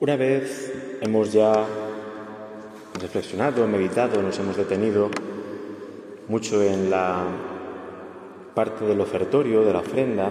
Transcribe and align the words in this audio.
Una 0.00 0.16
vez 0.16 0.72
hemos 1.02 1.30
ya 1.30 1.52
reflexionado, 2.98 3.66
meditado, 3.66 4.22
nos 4.22 4.38
hemos 4.38 4.56
detenido 4.56 5.10
mucho 6.26 6.62
en 6.62 6.88
la 6.88 7.22
parte 8.54 8.86
del 8.86 8.98
ofertorio, 9.02 9.62
de 9.62 9.74
la 9.74 9.80
ofrenda, 9.80 10.30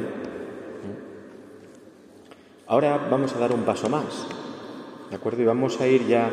ahora 2.65 2.97
vamos 3.11 3.35
a 3.35 3.37
dar 3.37 3.51
un 3.51 3.61
paso 3.61 3.89
más, 3.89 4.25
¿de 5.11 5.15
acuerdo? 5.15 5.43
Y 5.43 5.45
vamos 5.45 5.79
a 5.79 5.85
ir 5.85 6.07
ya 6.07 6.31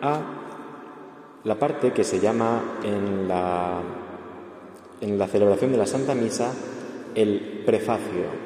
a 0.00 0.20
la 1.42 1.58
parte 1.58 1.92
que 1.92 2.04
se 2.04 2.20
llama 2.20 2.76
en 2.84 3.26
la, 3.26 3.80
en 5.00 5.18
la 5.18 5.26
celebración 5.26 5.72
de 5.72 5.78
la 5.78 5.86
Santa 5.86 6.14
Misa 6.14 6.52
el 7.16 7.64
prefacio. 7.66 8.45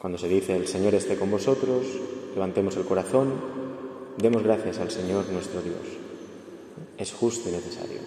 Cuando 0.00 0.18
se 0.18 0.28
dice 0.28 0.56
el 0.56 0.66
Señor 0.66 0.94
esté 0.94 1.16
con 1.16 1.30
vosotros, 1.30 1.84
levantemos 2.32 2.74
el 2.76 2.84
corazón, 2.84 3.34
demos 4.16 4.42
gracias 4.42 4.78
al 4.78 4.90
Señor 4.90 5.28
nuestro 5.28 5.60
Dios. 5.60 5.76
Es 6.96 7.12
justo 7.12 7.50
y 7.50 7.52
necesario. 7.52 8.00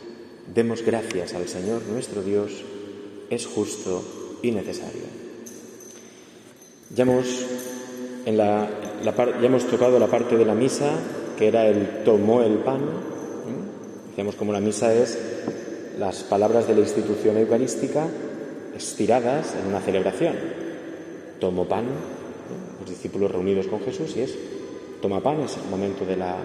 Demos 0.52 0.82
gracias 0.82 1.36
al 1.36 1.48
Señor 1.48 1.84
nuestro 1.84 2.24
Dios, 2.24 2.64
es 3.30 3.46
justo 3.46 4.04
y 4.42 4.50
necesario. 4.50 5.04
Ya 6.96 7.04
hemos, 7.04 7.28
en 8.26 8.38
la, 8.38 8.68
ya 9.04 9.46
hemos 9.46 9.68
tocado 9.68 10.00
la 10.00 10.08
parte 10.08 10.36
de 10.36 10.46
la 10.46 10.56
misa, 10.56 10.98
que 11.38 11.48
era 11.48 11.68
el 11.68 12.04
tomó 12.04 12.42
el 12.42 12.56
pan. 12.56 12.82
Decíamos 14.10 14.36
como 14.36 14.52
la 14.52 14.60
misa 14.60 14.96
es 14.96 15.16
las 16.00 16.24
palabras 16.24 16.68
de 16.68 16.74
la 16.74 16.82
institución 16.82 17.38
eucarística 17.38 18.08
estiradas 18.76 19.54
en 19.62 19.68
una 19.68 19.80
celebración 19.80 20.63
tomo 21.44 21.66
pan, 21.66 21.84
los 22.80 22.90
discípulos 22.90 23.30
reunidos 23.30 23.68
con 23.68 23.82
Jesús, 23.82 24.16
y 24.16 24.22
es, 24.22 24.34
toma 25.02 25.20
pan, 25.20 25.42
es 25.42 25.58
el 25.58 25.70
momento 25.70 26.06
de 26.06 26.16
la, 26.16 26.38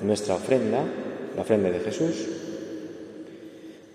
nuestra 0.00 0.36
ofrenda, 0.36 0.84
la 1.34 1.42
ofrenda 1.42 1.70
de 1.70 1.80
Jesús, 1.80 2.28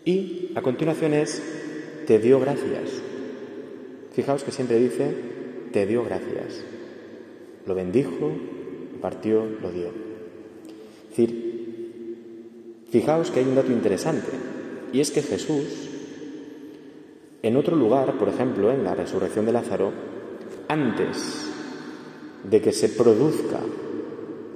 y 0.03 0.52
a 0.55 0.61
continuación 0.61 1.13
es, 1.13 1.41
te 2.05 2.19
dio 2.19 2.41
gracias. 2.41 2.89
Fijaos 4.11 4.43
que 4.43 4.52
siempre 4.52 4.77
dice, 4.80 5.13
te 5.71 5.85
dio 5.85 6.03
gracias. 6.03 6.61
Lo 7.65 7.73
bendijo, 7.73 8.30
partió, 8.99 9.45
lo 9.61 9.71
dio. 9.71 9.87
Es 9.87 11.09
decir, 11.11 12.83
fijaos 12.91 13.31
que 13.31 13.39
hay 13.39 13.45
un 13.45 13.55
dato 13.55 13.71
interesante, 13.71 14.31
y 14.91 14.99
es 14.99 15.11
que 15.11 15.21
Jesús, 15.21 15.87
en 17.43 17.55
otro 17.55 17.77
lugar, 17.77 18.17
por 18.17 18.27
ejemplo, 18.27 18.73
en 18.73 18.83
la 18.83 18.93
resurrección 18.93 19.45
de 19.45 19.53
Lázaro, 19.53 20.08
antes 20.69 21.51
de 22.43 22.61
que 22.61 22.71
se 22.71 22.89
produzca 22.89 23.59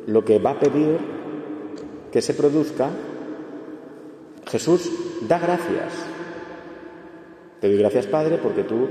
lo 0.07 0.23
que 0.23 0.39
va 0.39 0.51
a 0.51 0.59
pedir 0.59 0.97
que 2.11 2.21
se 2.21 2.35
produzca, 2.35 2.91
Jesús 4.45 4.89
da 5.27 5.39
gracias. 5.39 5.93
Te 7.59 7.67
doy 7.67 7.77
gracias, 7.77 8.05
Padre, 8.05 8.37
porque 8.37 8.63
tú 8.63 8.87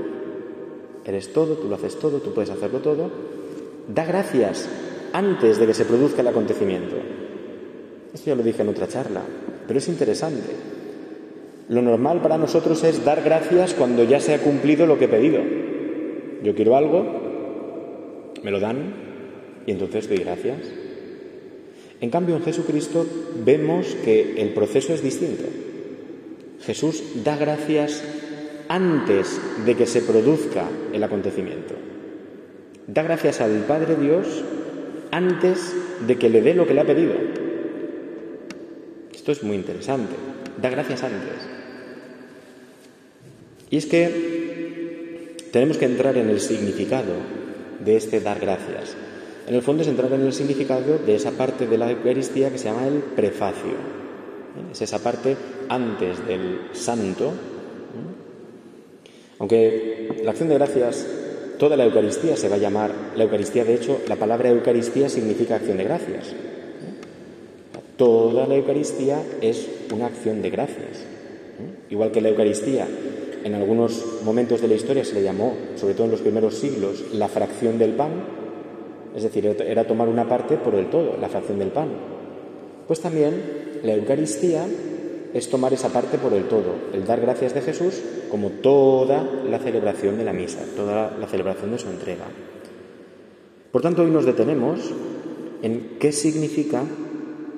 eres 1.05 1.31
todo, 1.31 1.55
tú 1.55 1.69
lo 1.69 1.75
haces 1.75 1.97
todo, 1.97 2.19
tú 2.19 2.33
puedes 2.33 2.49
hacerlo 2.49 2.79
todo. 2.79 3.09
Da 3.87 4.03
gracias 4.03 4.67
antes 5.13 5.57
de 5.57 5.65
que 5.65 5.73
se 5.73 5.85
produzca 5.85 6.21
el 6.21 6.27
acontecimiento. 6.27 6.97
Esto 8.13 8.29
ya 8.29 8.35
lo 8.35 8.43
dije 8.43 8.61
en 8.61 8.69
otra 8.69 8.89
charla, 8.89 9.21
pero 9.67 9.79
es 9.79 9.87
interesante. 9.87 10.53
Lo 11.69 11.81
normal 11.81 12.21
para 12.21 12.37
nosotros 12.37 12.83
es 12.83 13.05
dar 13.05 13.23
gracias 13.23 13.73
cuando 13.73 14.03
ya 14.03 14.19
se 14.19 14.33
ha 14.33 14.39
cumplido 14.39 14.85
lo 14.85 14.99
que 14.99 15.05
he 15.05 15.09
pedido. 15.09 15.62
Yo 16.43 16.53
quiero 16.55 16.75
algo, 16.75 18.33
me 18.43 18.51
lo 18.51 18.59
dan 18.59 18.93
y 19.65 19.71
entonces 19.71 20.09
doy 20.09 20.17
gracias. 20.17 20.59
En 22.01 22.09
cambio, 22.09 22.35
en 22.35 22.43
Jesucristo 22.43 23.05
vemos 23.45 23.95
que 24.03 24.41
el 24.41 24.49
proceso 24.49 24.93
es 24.93 25.01
distinto. 25.01 25.45
Jesús 26.61 27.23
da 27.23 27.37
gracias 27.37 28.03
antes 28.67 29.39
de 29.65 29.75
que 29.75 29.85
se 29.85 30.01
produzca 30.01 30.65
el 30.91 31.01
acontecimiento. 31.03 31.75
Da 32.87 33.03
gracias 33.03 33.39
al 33.39 33.63
Padre 33.65 33.95
Dios 33.95 34.43
antes 35.11 35.73
de 36.05 36.17
que 36.17 36.29
le 36.29 36.41
dé 36.41 36.53
lo 36.53 36.67
que 36.67 36.73
le 36.73 36.81
ha 36.81 36.85
pedido. 36.85 37.13
Esto 39.13 39.31
es 39.31 39.43
muy 39.43 39.55
interesante. 39.55 40.13
Da 40.61 40.69
gracias 40.69 41.03
antes. 41.03 41.47
Y 43.69 43.77
es 43.77 43.85
que 43.85 44.42
tenemos 45.53 45.77
que 45.77 45.85
entrar 45.85 46.17
en 46.17 46.29
el 46.29 46.41
significado 46.41 47.13
de 47.85 47.95
este 47.95 48.19
dar 48.19 48.39
gracias. 48.39 48.95
En 49.47 49.53
el 49.53 49.61
fondo 49.61 49.83
es 49.83 49.87
entrar 49.87 50.11
en 50.11 50.21
el 50.21 50.33
significado 50.33 50.97
de 50.97 51.13
esa 51.13 51.29
parte 51.29 51.67
de 51.67 51.77
la 51.77 51.91
Eucaristía 51.91 52.49
que 52.49 52.57
se 52.57 52.65
llama 52.65 52.87
el 52.87 52.95
prefacio. 52.95 53.75
Es 54.71 54.81
esa 54.81 54.97
parte 54.97 55.37
antes 55.69 56.25
del 56.25 56.69
santo. 56.71 57.33
Aunque 59.37 60.21
la 60.23 60.31
acción 60.31 60.49
de 60.49 60.55
gracias, 60.55 61.05
toda 61.59 61.77
la 61.77 61.85
Eucaristía 61.85 62.35
se 62.35 62.49
va 62.49 62.55
a 62.55 62.59
llamar, 62.59 62.91
la 63.15 63.25
Eucaristía 63.25 63.63
de 63.63 63.75
hecho, 63.75 64.01
la 64.07 64.15
palabra 64.15 64.49
Eucaristía 64.49 65.07
significa 65.07 65.57
acción 65.57 65.77
de 65.77 65.83
gracias. 65.83 66.33
Toda 67.95 68.47
la 68.47 68.55
Eucaristía 68.55 69.21
es 69.39 69.69
una 69.93 70.07
acción 70.07 70.41
de 70.41 70.49
gracias. 70.49 71.05
Igual 71.91 72.11
que 72.11 72.21
la 72.21 72.29
Eucaristía 72.29 72.87
en 73.43 73.55
algunos 73.55 74.21
momentos 74.23 74.61
de 74.61 74.67
la 74.67 74.75
historia 74.75 75.03
se 75.03 75.15
le 75.15 75.23
llamó, 75.23 75.53
sobre 75.75 75.93
todo 75.93 76.05
en 76.05 76.11
los 76.11 76.21
primeros 76.21 76.55
siglos, 76.55 77.13
la 77.13 77.27
fracción 77.27 77.77
del 77.77 77.93
pan, 77.93 78.11
es 79.15 79.23
decir, 79.23 79.45
era 79.45 79.85
tomar 79.85 80.07
una 80.07 80.27
parte 80.27 80.57
por 80.57 80.75
el 80.75 80.89
todo, 80.89 81.17
la 81.19 81.29
fracción 81.29 81.59
del 81.59 81.69
pan. 81.69 81.89
Pues 82.87 82.99
también 82.99 83.33
la 83.83 83.93
Eucaristía 83.93 84.65
es 85.33 85.49
tomar 85.49 85.73
esa 85.73 85.89
parte 85.89 86.17
por 86.17 86.33
el 86.33 86.47
todo, 86.47 86.75
el 86.93 87.05
dar 87.05 87.21
gracias 87.21 87.53
de 87.53 87.61
Jesús 87.61 88.01
como 88.29 88.49
toda 88.49 89.23
la 89.49 89.59
celebración 89.59 90.17
de 90.17 90.23
la 90.23 90.33
misa, 90.33 90.59
toda 90.75 91.15
la 91.19 91.27
celebración 91.27 91.71
de 91.71 91.79
su 91.79 91.89
entrega. 91.89 92.25
Por 93.71 93.81
tanto, 93.81 94.03
hoy 94.03 94.11
nos 94.11 94.25
detenemos 94.25 94.93
en 95.63 95.97
qué 95.99 96.11
significa, 96.11 96.83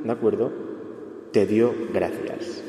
¿de 0.03 0.12
acuerdo? 0.12 0.52
Te 1.31 1.46
dio 1.46 1.73
gracias. 1.94 2.63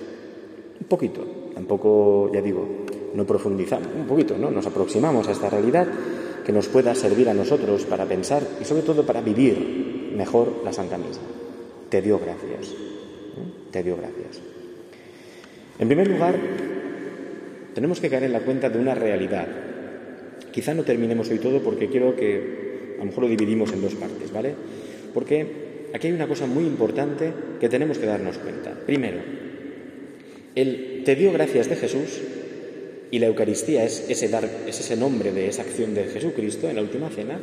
Un 0.81 0.87
poquito, 0.89 1.25
tampoco, 1.55 2.31
ya 2.33 2.43
digo, 2.43 2.86
no 3.15 3.27
profundizamos, 3.27 3.89
un 3.97 4.07
poquito, 4.07 4.37
¿no? 4.39 4.51
Nos 4.51 4.67
aproximamos 4.67 5.29
a 5.29 5.33
esta 5.33 5.51
realidad 5.51 5.87
que 6.45 6.53
nos 6.53 6.69
pueda 6.69 6.95
servir 6.95 7.29
a 7.29 7.35
nosotros 7.35 7.85
para 7.87 8.05
pensar 8.05 8.43
y 8.61 8.65
sobre 8.65 8.83
todo 8.83 9.05
para 9.05 9.21
vivir 9.21 10.13
mejor 10.17 10.63
la 10.65 10.73
Santa 10.73 10.97
Misa. 10.97 11.21
Te 11.89 12.01
dio 12.01 12.19
gracias. 12.19 12.73
¿eh? 12.73 13.71
Te 13.71 13.83
dio 13.83 13.97
gracias. 13.97 14.41
En 15.79 15.89
primer 15.89 16.09
lugar, 16.09 16.37
tenemos 17.75 18.01
que 18.01 18.09
caer 18.09 18.25
en 18.25 18.33
la 18.33 18.41
cuenta 18.41 18.71
de 18.71 18.79
una 18.79 18.95
realidad. 18.95 19.47
Quizá 20.53 20.73
no 20.73 20.85
terminemos 20.85 21.29
hoy 21.31 21.39
todo 21.39 21.61
porque 21.61 21.89
quiero 21.89 22.15
que 22.17 22.95
a 22.97 23.01
lo 23.01 23.07
mejor 23.07 23.25
lo 23.25 23.29
dividimos 23.29 23.73
en 23.73 23.83
dos 23.83 23.95
partes, 23.95 24.33
¿vale? 24.33 24.55
Porque 25.13 25.91
aquí 25.93 26.07
hay 26.07 26.13
una 26.13 26.29
cosa 26.29 26.47
muy 26.47 26.65
importante 26.65 27.33
que 27.61 27.69
tenemos 27.69 27.99
que 27.99 28.07
darnos 28.07 28.39
cuenta. 28.39 28.73
Primero, 28.87 29.19
el 30.55 31.03
te 31.05 31.15
dio 31.15 31.33
gracias 31.33 31.69
de 31.69 31.77
Jesús 31.77 32.21
y 33.11 33.19
la 33.19 33.27
Eucaristía 33.27 33.85
es 33.85 34.05
ese, 34.09 34.29
dar, 34.29 34.49
es 34.67 34.81
ese 34.81 34.97
nombre 34.97 35.33
de 35.33 35.49
esa 35.49 35.63
acción 35.63 35.95
de 35.95 36.05
Jesucristo 36.05 36.69
en 36.69 36.77
la 36.77 36.83
última 36.83 37.09
cena 37.11 37.39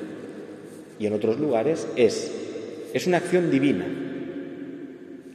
y 0.99 1.05
en 1.05 1.13
otros 1.13 1.39
lugares 1.39 1.87
es, 1.95 2.31
es 2.93 3.07
una 3.07 3.17
acción 3.17 3.49
divina. 3.49 3.85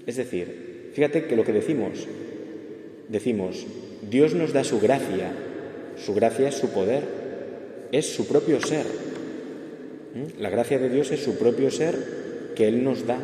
Es 0.07 0.17
decir, 0.17 0.91
fíjate 0.95 1.27
que 1.27 1.37
lo 1.37 1.45
que 1.45 1.53
decimos, 1.53 2.07
decimos, 3.09 3.67
Dios 4.09 4.35
nos 4.35 4.53
da 4.53 4.65
su 4.65 4.81
gracia, 4.81 5.33
su 5.97 6.15
gracia 6.15 6.49
es 6.49 6.55
su 6.55 6.71
poder, 6.71 7.03
es 7.93 8.07
su 8.07 8.27
propio 8.27 8.61
ser. 8.61 8.87
¿Mm? 10.15 10.41
La 10.41 10.51
gracia 10.51 10.79
de 10.79 10.89
Dios 10.89 11.11
es 11.11 11.21
su 11.21 11.37
propio 11.37 11.71
ser 11.71 12.53
que 12.55 12.69
Él 12.69 12.85
nos 12.85 13.07
da. 13.07 13.19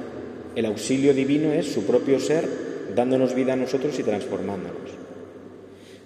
El 0.57 0.67
auxilio 0.67 1.15
divino 1.15 1.53
es 1.53 1.67
su 1.67 1.85
propio 1.85 2.21
ser 2.21 2.47
dándonos 2.95 3.35
vida 3.35 3.55
a 3.55 3.57
nosotros 3.57 3.99
y 3.99 4.03
transformándonos. 4.03 5.04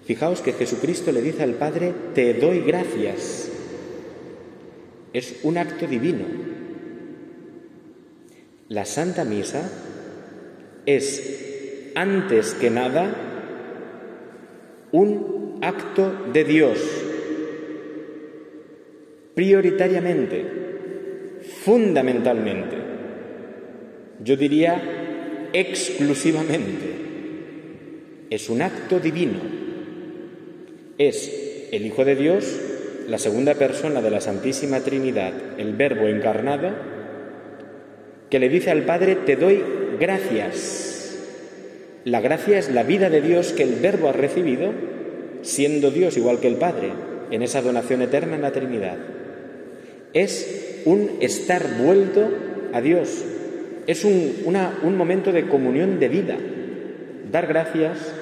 Fijaos 0.09 0.41
que 0.41 0.53
Jesucristo 0.53 1.11
le 1.11 1.21
dice 1.21 1.43
al 1.43 1.53
Padre, 1.53 1.93
te 2.15 2.33
doy 2.33 2.61
gracias. 2.61 3.51
Es 5.13 5.41
un 5.43 5.59
acto 5.59 5.85
divino. 5.85 6.25
La 8.69 8.85
Santa 8.85 9.23
Misa 9.23 9.71
es, 10.87 11.91
antes 11.93 12.55
que 12.55 12.71
nada, 12.71 13.13
un 14.91 15.59
acto 15.61 16.11
de 16.33 16.43
Dios, 16.43 16.79
prioritariamente, 19.35 20.43
fundamentalmente, 21.63 22.77
yo 24.23 24.35
diría 24.35 25.49
exclusivamente, 25.53 26.95
es 28.31 28.49
un 28.49 28.63
acto 28.63 28.99
divino 28.99 29.68
es 30.99 31.69
el 31.71 31.85
Hijo 31.85 32.03
de 32.05 32.15
Dios, 32.15 32.59
la 33.07 33.17
segunda 33.17 33.55
persona 33.55 34.01
de 34.01 34.11
la 34.11 34.21
Santísima 34.21 34.81
Trinidad, 34.81 35.33
el 35.57 35.73
Verbo 35.73 36.07
encarnado, 36.07 36.71
que 38.29 38.37
le 38.37 38.49
dice 38.49 38.69
al 38.69 38.83
Padre, 38.83 39.15
te 39.15 39.37
doy 39.37 39.63
gracias. 39.99 41.17
La 42.03 42.19
gracia 42.19 42.59
es 42.59 42.69
la 42.69 42.83
vida 42.83 43.09
de 43.09 43.21
Dios 43.21 43.53
que 43.53 43.63
el 43.63 43.75
Verbo 43.75 44.09
ha 44.09 44.13
recibido, 44.13 44.73
siendo 45.41 45.89
Dios 45.89 46.17
igual 46.17 46.41
que 46.41 46.47
el 46.47 46.55
Padre, 46.55 46.91
en 47.31 47.43
esa 47.43 47.61
donación 47.61 48.01
eterna 48.01 48.35
en 48.35 48.41
la 48.41 48.51
Trinidad. 48.51 48.97
Es 50.13 50.81
un 50.83 51.11
estar 51.21 51.77
vuelto 51.81 52.29
a 52.73 52.81
Dios, 52.81 53.23
es 53.87 54.03
un, 54.03 54.33
un 54.83 54.97
momento 54.97 55.31
de 55.31 55.47
comunión 55.47 55.97
de 55.99 56.09
vida. 56.09 56.37
Dar 57.31 57.47
gracias. 57.47 58.18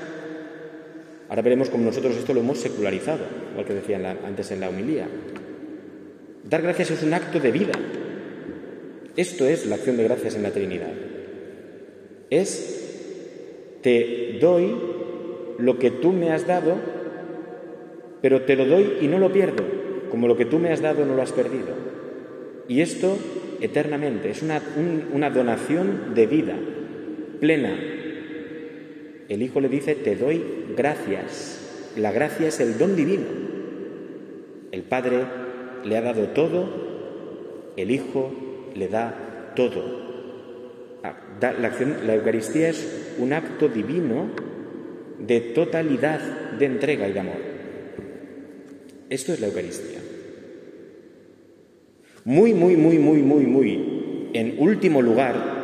Ahora 1.30 1.42
veremos 1.42 1.70
cómo 1.70 1.86
nosotros 1.86 2.16
esto 2.16 2.34
lo 2.34 2.40
hemos 2.40 2.60
secularizado, 2.60 3.26
igual 3.52 3.66
que 3.66 3.74
decía 3.74 4.18
antes 4.26 4.52
en 4.52 4.62
la 4.62 4.70
humilía. 4.70 5.08
Dar 6.44 6.62
gracias 6.62 6.92
es 6.92 7.04
un 7.04 7.14
acto 7.14 7.40
de 7.40 7.52
vida. 7.52 7.74
Esto 9.16 9.46
es 9.46 9.66
la 9.66 9.76
acción 9.76 9.98
de 9.98 10.04
gracias 10.04 10.36
en 10.36 10.44
la 10.44 10.52
Trinidad. 10.52 10.94
Es, 12.30 13.80
te 13.82 14.38
doy 14.40 14.76
lo 15.58 15.80
que 15.80 15.92
tú 15.92 16.14
me 16.14 16.32
has 16.32 16.48
dado, 16.48 16.76
pero 18.22 18.44
te 18.44 18.56
lo 18.56 18.66
doy 18.66 18.98
y 19.02 19.08
no 19.08 19.20
lo 19.20 19.34
pierdo, 19.34 19.64
como 20.10 20.28
lo 20.28 20.38
que 20.38 20.46
tú 20.46 20.60
me 20.60 20.72
has 20.72 20.82
dado 20.82 21.06
no 21.06 21.16
lo 21.16 21.22
has 21.22 21.32
perdido. 21.32 21.76
Y 22.68 22.82
esto 22.82 23.18
eternamente, 23.60 24.30
es 24.30 24.42
una, 24.42 24.62
una 25.14 25.30
donación 25.30 26.14
de 26.14 26.28
vida 26.28 26.56
plena. 27.40 27.78
El 29.30 29.42
Hijo 29.42 29.60
le 29.60 29.70
dice, 29.70 29.96
te 29.96 30.16
doy 30.16 30.44
gracias. 30.76 31.94
La 31.98 32.12
gracia 32.12 32.48
es 32.48 32.60
el 32.60 32.78
don 32.78 32.96
divino. 32.96 33.26
El 34.72 34.84
Padre 34.84 35.26
le 35.84 35.98
ha 35.98 36.02
dado 36.02 36.28
todo, 36.30 37.74
el 37.76 37.92
Hijo 37.92 38.32
le 38.76 38.88
da 38.88 39.54
todo. 39.56 40.08
Ah, 41.04 41.16
la, 41.42 42.16
Eucaristía 42.16 42.70
es 42.70 43.16
un 43.18 43.34
acto 43.34 43.68
divino 43.68 44.30
de 45.20 45.40
totalidad 45.40 46.20
de 46.58 46.66
entrega 46.66 47.08
y 47.08 47.14
de 47.14 47.20
amor. 47.20 47.58
Esto 49.10 49.34
es 49.34 49.40
la 49.40 49.48
Eucaristía. 49.48 50.00
Muy, 52.26 52.54
muy, 52.54 52.76
muy, 52.76 53.00
muy, 53.00 53.22
muy, 53.22 53.46
muy, 53.46 54.30
en 54.34 54.56
último 54.60 55.02
lugar, 55.02 55.57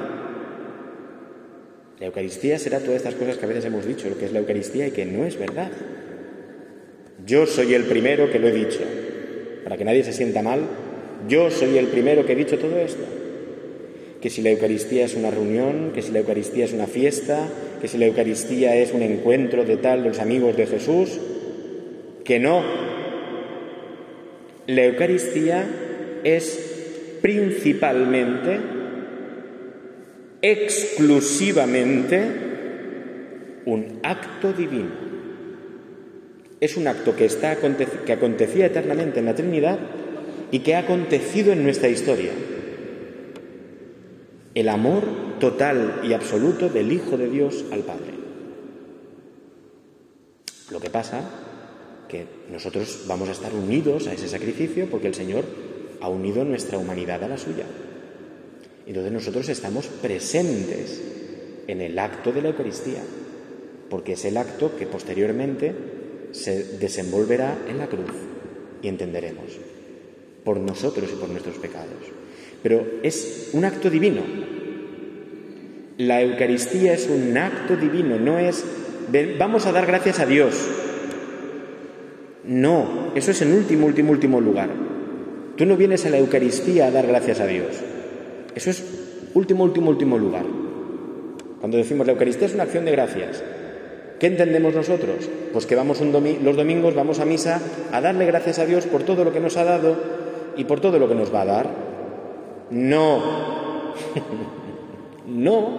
la 2.04 2.08
Eucaristía 2.08 2.60
será 2.60 2.80
todas 2.80 2.98
estas 2.98 3.16
cosas 3.16 3.38
que 3.38 3.46
a 3.46 3.48
veces 3.48 3.64
hemos 3.64 3.88
dicho, 3.88 4.10
lo 4.10 4.18
que 4.18 4.26
es 4.26 4.34
la 4.34 4.40
Eucaristía 4.40 4.86
y 4.86 4.92
que 4.92 5.06
no 5.06 5.24
es 5.24 5.40
verdad. 5.40 5.72
Yo 7.26 7.46
soy 7.46 7.74
el 7.76 7.86
primero 7.86 8.30
que 8.30 8.40
lo 8.40 8.50
he 8.50 8.52
dicho 8.52 8.82
para 9.64 9.78
que 9.78 9.86
nadie 9.86 10.04
se 10.04 10.12
sienta 10.12 10.42
mal, 10.42 10.64
yo 11.30 11.50
soy 11.50 11.78
el 11.78 11.86
primero 11.86 12.26
que 12.26 12.34
he 12.34 12.36
dicho 12.36 12.60
todo 12.60 12.78
esto. 12.78 13.04
Que 14.22 14.30
si 14.30 14.42
la 14.42 14.50
Eucaristía 14.50 15.06
es 15.06 15.16
una 15.16 15.32
reunión, 15.32 15.94
que 15.96 16.02
si 16.02 16.12
la 16.12 16.20
Eucaristía 16.20 16.66
es 16.66 16.74
una 16.74 16.88
fiesta, 16.88 17.48
que 17.80 17.88
si 17.88 17.98
la 17.98 18.08
Eucaristía 18.08 18.76
es 18.76 18.92
un 18.92 19.02
encuentro 19.02 19.64
de 19.64 19.78
tal 19.78 20.04
de 20.04 20.10
los 20.10 20.20
amigos 20.20 20.58
de 20.58 20.68
Jesús, 20.68 21.22
que 22.26 22.38
no. 22.38 22.64
La 24.68 24.84
Eucaristía 24.84 25.66
es 26.26 27.20
principalmente, 27.22 28.60
exclusivamente, 30.44 32.22
un 33.66 34.00
acto 34.04 34.54
divino 34.54 35.04
es 36.64 36.78
un 36.78 36.88
acto 36.88 37.14
que, 37.14 37.26
está, 37.26 37.58
que 37.58 38.14
acontecía 38.14 38.68
eternamente 38.68 39.20
en 39.20 39.26
la 39.26 39.36
Trinidad 39.36 39.78
y 40.50 40.60
que 40.60 40.76
ha 40.76 40.80
acontecido 40.80 41.52
en 41.52 41.62
nuestra 41.62 41.90
historia. 41.90 42.32
El 44.56 44.70
amor 44.70 45.04
total 45.42 46.00
y 46.06 46.14
absoluto 46.14 46.70
del 46.70 46.94
Hijo 46.94 47.18
de 47.18 47.30
Dios 47.30 47.66
al 47.74 47.82
Padre. 47.82 48.14
Lo 50.72 50.80
que 50.80 50.90
pasa 50.90 51.30
que 52.08 52.28
nosotros 52.50 53.04
vamos 53.08 53.28
a 53.28 53.34
estar 53.34 53.54
unidos 53.54 54.08
a 54.08 54.14
ese 54.14 54.30
sacrificio 54.30 54.88
porque 54.90 55.08
el 55.08 55.16
Señor 55.16 55.44
ha 56.00 56.08
unido 56.08 56.46
nuestra 56.46 56.78
humanidad 56.78 57.22
a 57.26 57.28
la 57.28 57.38
suya. 57.38 57.66
Entonces 58.86 59.12
nosotros 59.12 59.50
estamos 59.50 59.88
presentes 59.88 61.02
en 61.68 61.82
el 61.82 61.98
acto 61.98 62.32
de 62.32 62.42
la 62.42 62.50
Eucaristía, 62.50 63.02
porque 63.90 64.14
es 64.14 64.26
el 64.26 64.38
acto 64.38 64.76
que 64.76 64.86
posteriormente 64.86 65.74
se 66.32 66.78
desenvolverá 66.78 67.58
en 67.68 67.78
la 67.78 67.88
cruz 67.88 68.12
y 68.82 68.88
entenderemos 68.88 69.46
por 70.44 70.60
nosotros 70.60 71.10
y 71.12 71.16
por 71.16 71.30
nuestros 71.30 71.58
pecados. 71.58 71.90
Pero 72.62 72.86
es 73.04 73.50
un 73.54 73.66
acto 73.66 73.90
divino. 73.90 74.22
La 75.98 76.22
Eucaristía 76.22 76.94
es 76.94 77.08
un 77.08 77.38
acto 77.38 77.78
divino, 77.78 78.18
no 78.20 78.40
es 78.40 78.66
vamos 79.38 79.66
a 79.66 79.72
dar 79.72 79.86
gracias 79.86 80.20
a 80.20 80.26
Dios. 80.26 80.56
No, 82.46 83.12
eso 83.16 83.32
es 83.32 83.42
en 83.42 83.54
último, 83.54 83.86
último, 83.86 84.12
último 84.12 84.42
lugar. 84.42 84.70
Tú 85.56 85.66
no 85.66 85.78
vienes 85.78 86.06
a 86.06 86.10
la 86.10 86.18
Eucaristía 86.18 86.88
a 86.88 86.92
dar 86.92 87.08
gracias 87.08 87.40
a 87.40 87.48
Dios. 87.48 87.68
Eso 88.56 88.70
es 88.70 88.84
último, 89.34 89.64
último, 89.64 89.90
último 89.90 90.18
lugar. 90.18 90.46
Cuando 91.60 91.78
decimos 91.78 92.06
la 92.06 92.14
Eucaristía 92.14 92.48
es 92.48 92.54
una 92.54 92.64
acción 92.64 92.86
de 92.86 92.92
gracias, 92.92 93.44
¿Qué 94.24 94.28
entendemos 94.28 94.74
nosotros? 94.74 95.30
Pues 95.52 95.66
que 95.66 95.76
vamos 95.76 96.00
los 96.00 96.56
domingos, 96.56 96.96
vamos 96.96 97.20
a 97.20 97.26
misa 97.26 97.60
a 97.92 98.00
darle 98.00 98.26
gracias 98.26 98.58
a 98.58 98.66
Dios 98.66 98.86
por 98.86 99.04
todo 99.04 99.26
lo 99.26 99.34
que 99.34 99.42
nos 99.42 99.58
ha 99.58 99.66
dado 99.66 99.98
y 100.56 100.64
por 100.64 100.80
todo 100.80 100.98
lo 100.98 101.10
que 101.10 101.16
nos 101.16 101.34
va 101.34 101.42
a 101.42 101.46
dar. 101.46 101.70
No, 102.70 103.94
no, 105.28 105.78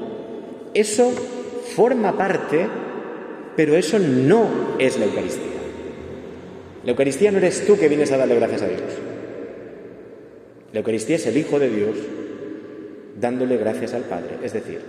eso 0.74 1.10
forma 1.74 2.18
parte, 2.18 2.66
pero 3.56 3.76
eso 3.76 3.98
no 3.98 4.46
es 4.78 4.98
la 4.98 5.06
Eucaristía. 5.06 5.46
La 6.84 6.90
Eucaristía 6.90 7.32
no 7.32 7.38
eres 7.38 7.66
tú 7.66 7.78
que 7.78 7.88
vienes 7.88 8.12
a 8.12 8.18
darle 8.18 8.34
gracias 8.34 8.60
a 8.60 8.68
Dios. 8.68 8.82
La 10.70 10.80
Eucaristía 10.80 11.16
es 11.16 11.26
el 11.26 11.38
Hijo 11.38 11.58
de 11.58 11.70
Dios 11.70 11.96
dándole 13.20 13.56
gracias 13.56 13.94
al 13.94 14.02
Padre, 14.02 14.38
es 14.42 14.52
decir, 14.52 14.80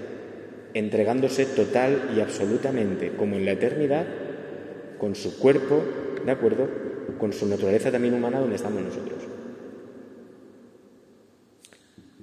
entregándose 0.73 1.45
total 1.45 2.11
y 2.15 2.19
absolutamente, 2.19 3.11
como 3.17 3.35
en 3.35 3.45
la 3.45 3.51
eternidad, 3.51 4.05
con 4.97 5.15
su 5.15 5.39
cuerpo, 5.39 5.81
¿de 6.25 6.31
acuerdo? 6.31 6.69
Con 7.17 7.33
su 7.33 7.47
naturaleza 7.47 7.91
también 7.91 8.13
humana 8.13 8.39
donde 8.39 8.55
estamos 8.55 8.81
nosotros. 8.81 9.19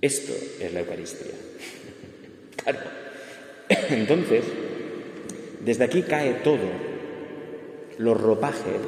Esto 0.01 0.33
es 0.61 0.73
la 0.75 0.81
Eucaristía. 0.81 1.33
claro. 2.63 2.79
Entonces, 3.91 4.45
desde 5.65 5.85
aquí 5.85 6.03
cae 6.03 6.35
todo, 6.45 6.69
los 7.99 8.21
ropajes, 8.21 8.83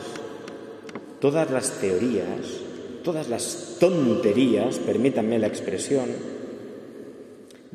todas 1.21 1.51
las 1.51 1.81
teorías, 1.81 2.61
todas 3.05 3.29
las 3.29 3.77
tonterías, 3.79 4.79
permítanme 4.81 5.39
la 5.39 5.47
expresión, 5.47 6.34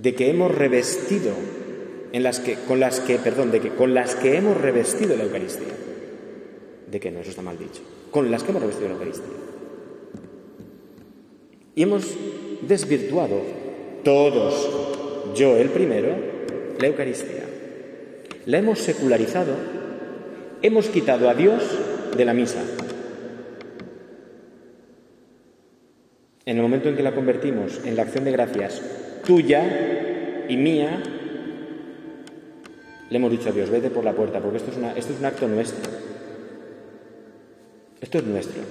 de 0.02 0.16
que 0.16 0.30
hemos 0.30 0.54
revestido 0.54 1.34
en 2.14 2.24
las 2.24 2.40
que, 2.40 2.56
con 2.56 2.80
las 2.80 3.00
que, 3.02 3.18
perdón, 3.18 3.52
de 3.52 3.60
que, 3.60 3.70
con 3.70 3.94
las 3.94 4.16
que 4.16 4.38
hemos 4.38 4.60
revestido 4.60 5.16
la 5.18 5.26
Eucaristía. 5.26 5.74
De 6.90 7.00
que 7.00 7.12
no, 7.12 7.20
eso 7.20 7.32
está 7.32 7.42
mal 7.42 7.60
dicho. 7.60 7.82
Con 8.10 8.32
las 8.32 8.44
que 8.44 8.52
hemos 8.52 8.62
revestido 8.62 8.88
la 8.88 8.96
Eucaristía. 8.96 9.34
Y 11.76 11.84
hemos 11.84 12.16
desvirtuado 12.62 13.42
todos, 14.04 15.34
yo 15.36 15.58
el 15.58 15.70
primero, 15.70 16.10
la 16.80 16.88
Eucaristía. 16.88 17.44
La 18.46 18.58
hemos 18.58 18.80
secularizado, 18.80 19.54
hemos 20.62 20.88
quitado 20.88 21.30
a 21.30 21.34
Dios 21.34 21.62
de 22.16 22.26
la 22.26 22.34
misa. 22.34 22.64
En 26.46 26.56
el 26.56 26.64
momento 26.64 26.90
en 26.90 26.96
que 26.96 27.04
la 27.04 27.14
convertimos 27.14 27.82
en 27.86 27.96
la 27.96 28.04
acción 28.04 28.24
de 28.24 28.32
gracias 28.32 28.82
tuya 29.30 30.48
y 30.50 30.58
mía, 30.58 31.04
le 33.12 33.16
hemos 33.16 33.30
dicho 33.30 33.50
a 33.50 33.52
Dios, 33.52 33.70
vete 33.70 33.92
por 33.92 34.04
la 34.04 34.14
puerta, 34.14 34.40
porque 34.40 34.58
esto 34.58 34.72
es, 34.72 34.78
esto 34.98 35.14
es 35.14 35.20
un 35.20 35.26
acto 35.26 35.48
nuestro. 35.48 35.92
Esto 38.02 38.18
es 38.18 38.24
nuestro. 38.24 38.64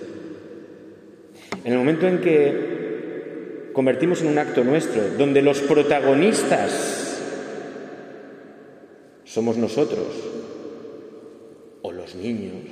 En 1.62 1.72
el 1.72 1.78
momento 1.78 2.08
en 2.08 2.20
que 2.20 3.70
convertimos 3.72 4.20
en 4.22 4.26
un 4.26 4.38
acto 4.38 4.64
nuestro, 4.64 5.10
donde 5.16 5.42
los 5.42 5.60
protagonistas 5.60 7.22
somos 9.22 9.56
nosotros 9.58 10.08
o 11.82 11.92
los 11.92 12.16
niños, 12.16 12.66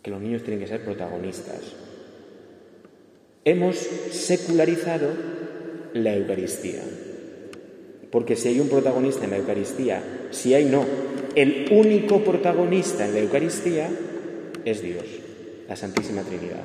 que 0.00 0.10
los 0.10 0.22
niños 0.22 0.42
tienen 0.42 0.60
que 0.60 0.68
ser 0.68 0.82
protagonistas, 0.82 1.60
hemos 3.44 3.76
secularizado 3.76 5.45
la 6.04 6.14
Eucaristía. 6.14 6.82
Porque 8.10 8.36
si 8.36 8.48
hay 8.48 8.60
un 8.60 8.68
protagonista 8.68 9.24
en 9.24 9.30
la 9.30 9.36
Eucaristía, 9.38 10.02
si 10.30 10.54
hay 10.54 10.64
no, 10.64 10.84
el 11.34 11.68
único 11.70 12.22
protagonista 12.22 13.06
en 13.06 13.14
la 13.14 13.20
Eucaristía 13.20 13.90
es 14.64 14.82
Dios, 14.82 15.04
la 15.68 15.76
Santísima 15.76 16.22
Trinidad. 16.22 16.64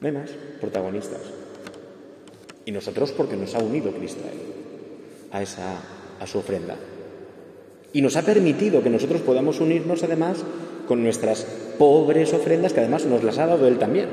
No 0.00 0.06
hay 0.06 0.12
más 0.12 0.30
protagonistas. 0.60 1.20
Y 2.64 2.72
nosotros 2.72 3.12
porque 3.12 3.36
nos 3.36 3.54
ha 3.54 3.58
unido 3.58 3.92
Cristo 3.92 4.20
a 4.26 4.32
él, 4.32 4.38
a, 5.32 5.42
esa, 5.42 5.80
a 6.18 6.26
su 6.26 6.38
ofrenda. 6.38 6.76
Y 7.92 8.02
nos 8.02 8.16
ha 8.16 8.22
permitido 8.22 8.82
que 8.82 8.90
nosotros 8.90 9.20
podamos 9.20 9.60
unirnos 9.60 10.02
además 10.02 10.44
con 10.86 11.02
nuestras 11.02 11.46
pobres 11.78 12.32
ofrendas 12.32 12.72
que 12.72 12.80
además 12.80 13.04
nos 13.06 13.22
las 13.22 13.38
ha 13.38 13.46
dado 13.46 13.66
Él 13.66 13.78
también. 13.78 14.08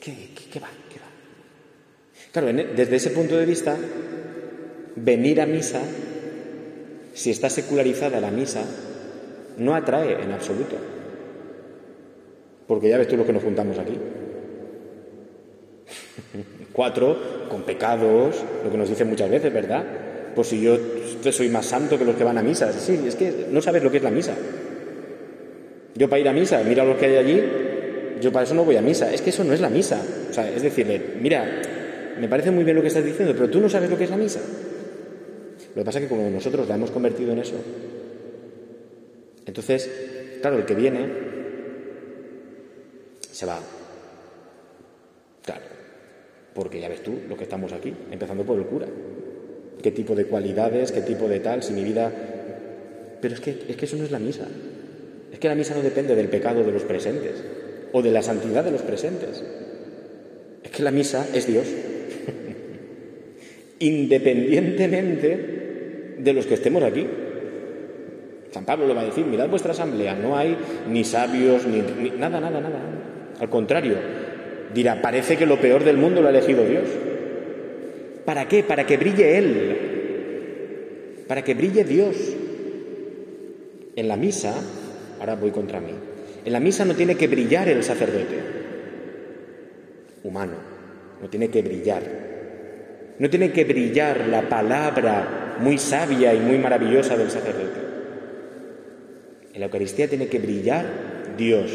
¿Qué, 0.00 0.12
va? 0.58 0.68
¿Qué 0.88 0.98
va? 0.98 1.06
Claro, 2.32 2.48
e, 2.48 2.52
desde 2.76 2.96
ese 2.96 3.10
punto 3.10 3.36
de 3.36 3.46
vista, 3.46 3.76
venir 4.96 5.40
a 5.40 5.46
misa, 5.46 5.80
si 7.14 7.30
está 7.30 7.48
secularizada 7.50 8.20
la 8.20 8.30
misa, 8.30 8.62
no 9.58 9.74
atrae 9.74 10.22
en 10.22 10.32
absoluto. 10.32 10.76
Porque 12.66 12.88
ya 12.88 12.98
ves 12.98 13.08
tú 13.08 13.16
lo 13.16 13.26
que 13.26 13.32
nos 13.32 13.42
juntamos 13.42 13.78
aquí. 13.78 13.94
Cuatro 16.72 17.48
con 17.48 17.62
pecados, 17.62 18.36
lo 18.64 18.70
que 18.70 18.78
nos 18.78 18.88
dicen 18.88 19.08
muchas 19.08 19.28
veces, 19.28 19.52
¿verdad? 19.52 19.84
Pues 20.34 20.48
si 20.48 20.62
yo 20.62 20.78
soy 21.32 21.48
más 21.48 21.66
santo 21.66 21.98
que 21.98 22.04
los 22.04 22.14
que 22.14 22.22
van 22.22 22.38
a 22.38 22.42
misa. 22.42 22.72
Sí, 22.72 23.00
es 23.06 23.16
que 23.16 23.46
no 23.50 23.60
sabes 23.60 23.82
lo 23.82 23.90
que 23.90 23.96
es 23.96 24.04
la 24.04 24.12
misa. 24.12 24.34
Yo 25.96 26.08
para 26.08 26.20
ir 26.20 26.28
a 26.28 26.32
misa, 26.32 26.62
mira 26.64 26.84
los 26.84 26.96
que 26.96 27.06
hay 27.06 27.16
allí, 27.16 27.42
yo 28.20 28.30
para 28.30 28.44
eso 28.44 28.54
no 28.54 28.64
voy 28.64 28.76
a 28.76 28.82
misa. 28.82 29.12
Es 29.12 29.20
que 29.20 29.30
eso 29.30 29.42
no 29.42 29.52
es 29.52 29.60
la 29.60 29.68
misa. 29.68 30.00
O 30.30 30.32
sea, 30.32 30.48
es 30.48 30.62
decirle, 30.62 31.02
mira, 31.20 31.60
me 32.18 32.28
parece 32.28 32.50
muy 32.50 32.64
bien 32.64 32.76
lo 32.76 32.82
que 32.82 32.88
estás 32.88 33.04
diciendo, 33.04 33.34
pero 33.34 33.50
tú 33.50 33.60
no 33.60 33.68
sabes 33.68 33.90
lo 33.90 33.96
que 33.96 34.04
es 34.04 34.10
la 34.10 34.16
misa. 34.16 34.40
Lo 35.74 35.74
que 35.74 35.84
pasa 35.84 35.98
es 35.98 36.04
que 36.04 36.08
como 36.08 36.28
nosotros 36.28 36.68
la 36.68 36.74
hemos 36.74 36.90
convertido 36.90 37.32
en 37.32 37.38
eso, 37.38 37.56
entonces, 39.46 39.90
claro, 40.40 40.58
el 40.58 40.64
que 40.64 40.74
viene 40.74 41.08
se 43.30 43.46
va. 43.46 43.58
Claro, 45.44 45.62
porque 46.54 46.80
ya 46.80 46.88
ves 46.88 47.02
tú 47.02 47.14
lo 47.28 47.36
que 47.36 47.44
estamos 47.44 47.72
aquí, 47.72 47.94
empezando 48.10 48.44
por 48.44 48.58
el 48.58 48.66
cura. 48.66 48.86
¿Qué 49.82 49.92
tipo 49.92 50.14
de 50.14 50.26
cualidades, 50.26 50.92
qué 50.92 51.00
tipo 51.00 51.26
de 51.28 51.40
tal, 51.40 51.62
si 51.62 51.72
mi 51.72 51.84
vida... 51.84 52.12
Pero 53.20 53.34
es 53.34 53.40
que, 53.40 53.64
es 53.68 53.76
que 53.76 53.84
eso 53.86 53.96
no 53.96 54.04
es 54.04 54.10
la 54.10 54.18
misa. 54.18 54.46
Es 55.32 55.38
que 55.38 55.48
la 55.48 55.54
misa 55.54 55.74
no 55.74 55.82
depende 55.82 56.14
del 56.14 56.28
pecado 56.28 56.62
de 56.62 56.72
los 56.72 56.82
presentes 56.82 57.42
o 57.92 58.02
de 58.02 58.10
la 58.10 58.22
santidad 58.22 58.64
de 58.64 58.70
los 58.70 58.82
presentes. 58.82 59.42
Es 60.62 60.70
que 60.70 60.82
la 60.82 60.90
misa 60.90 61.26
es 61.32 61.46
Dios. 61.46 61.66
Independientemente 63.80 66.16
de 66.18 66.32
los 66.32 66.46
que 66.46 66.54
estemos 66.54 66.82
aquí. 66.82 67.06
San 68.52 68.64
Pablo 68.64 68.86
lo 68.86 68.94
va 68.94 69.02
a 69.02 69.06
decir, 69.06 69.26
mirad 69.26 69.48
vuestra 69.48 69.72
asamblea, 69.72 70.14
no 70.14 70.36
hay 70.36 70.56
ni 70.88 71.04
sabios, 71.04 71.66
ni, 71.66 71.80
nada, 72.18 72.40
nada, 72.40 72.60
nada. 72.60 72.80
Al 73.38 73.50
contrario, 73.50 73.94
dirá, 74.74 75.02
parece 75.02 75.36
que 75.36 75.46
lo 75.46 75.60
peor 75.60 75.84
del 75.84 75.96
mundo 75.96 76.20
lo 76.20 76.28
ha 76.28 76.30
elegido 76.30 76.64
Dios. 76.64 76.88
¿Para 78.24 78.48
qué? 78.48 78.62
Para 78.62 78.86
que 78.86 78.96
brille 78.96 79.38
Él, 79.38 79.76
para 81.26 81.42
que 81.42 81.54
brille 81.54 81.84
Dios. 81.84 82.16
En 83.96 84.08
la 84.08 84.16
misa 84.16 84.54
Ahora 85.20 85.34
voy 85.34 85.50
contra 85.50 85.80
mí. 85.80 85.92
En 86.44 86.52
la 86.52 86.60
misa 86.60 86.86
no 86.86 86.94
tiene 86.94 87.14
que 87.14 87.28
brillar 87.28 87.68
el 87.68 87.84
sacerdote 87.84 88.38
humano, 90.24 90.54
no 91.20 91.28
tiene 91.28 91.50
que 91.50 91.60
brillar. 91.60 92.29
No 93.20 93.28
tiene 93.28 93.52
que 93.52 93.64
brillar 93.64 94.28
la 94.28 94.48
palabra 94.48 95.58
muy 95.60 95.76
sabia 95.76 96.32
y 96.32 96.38
muy 96.38 96.56
maravillosa 96.56 97.18
del 97.18 97.30
sacerdote. 97.30 97.78
En 99.52 99.60
la 99.60 99.66
Eucaristía 99.66 100.08
tiene 100.08 100.28
que 100.28 100.38
brillar 100.38 101.34
Dios, 101.36 101.70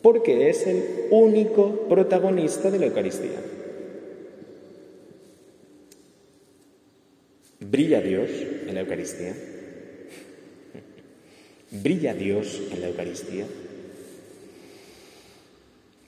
porque 0.00 0.48
es 0.48 0.66
el 0.66 0.82
único 1.10 1.86
protagonista 1.86 2.70
de 2.70 2.78
la 2.78 2.86
Eucaristía. 2.86 3.42
Brilla 7.60 8.00
Dios 8.00 8.30
en 8.66 8.74
la 8.74 8.80
Eucaristía. 8.80 9.34
¿Brilla 11.72 12.14
Dios 12.14 12.58
en 12.72 12.80
la 12.80 12.88
Eucaristía? 12.88 13.44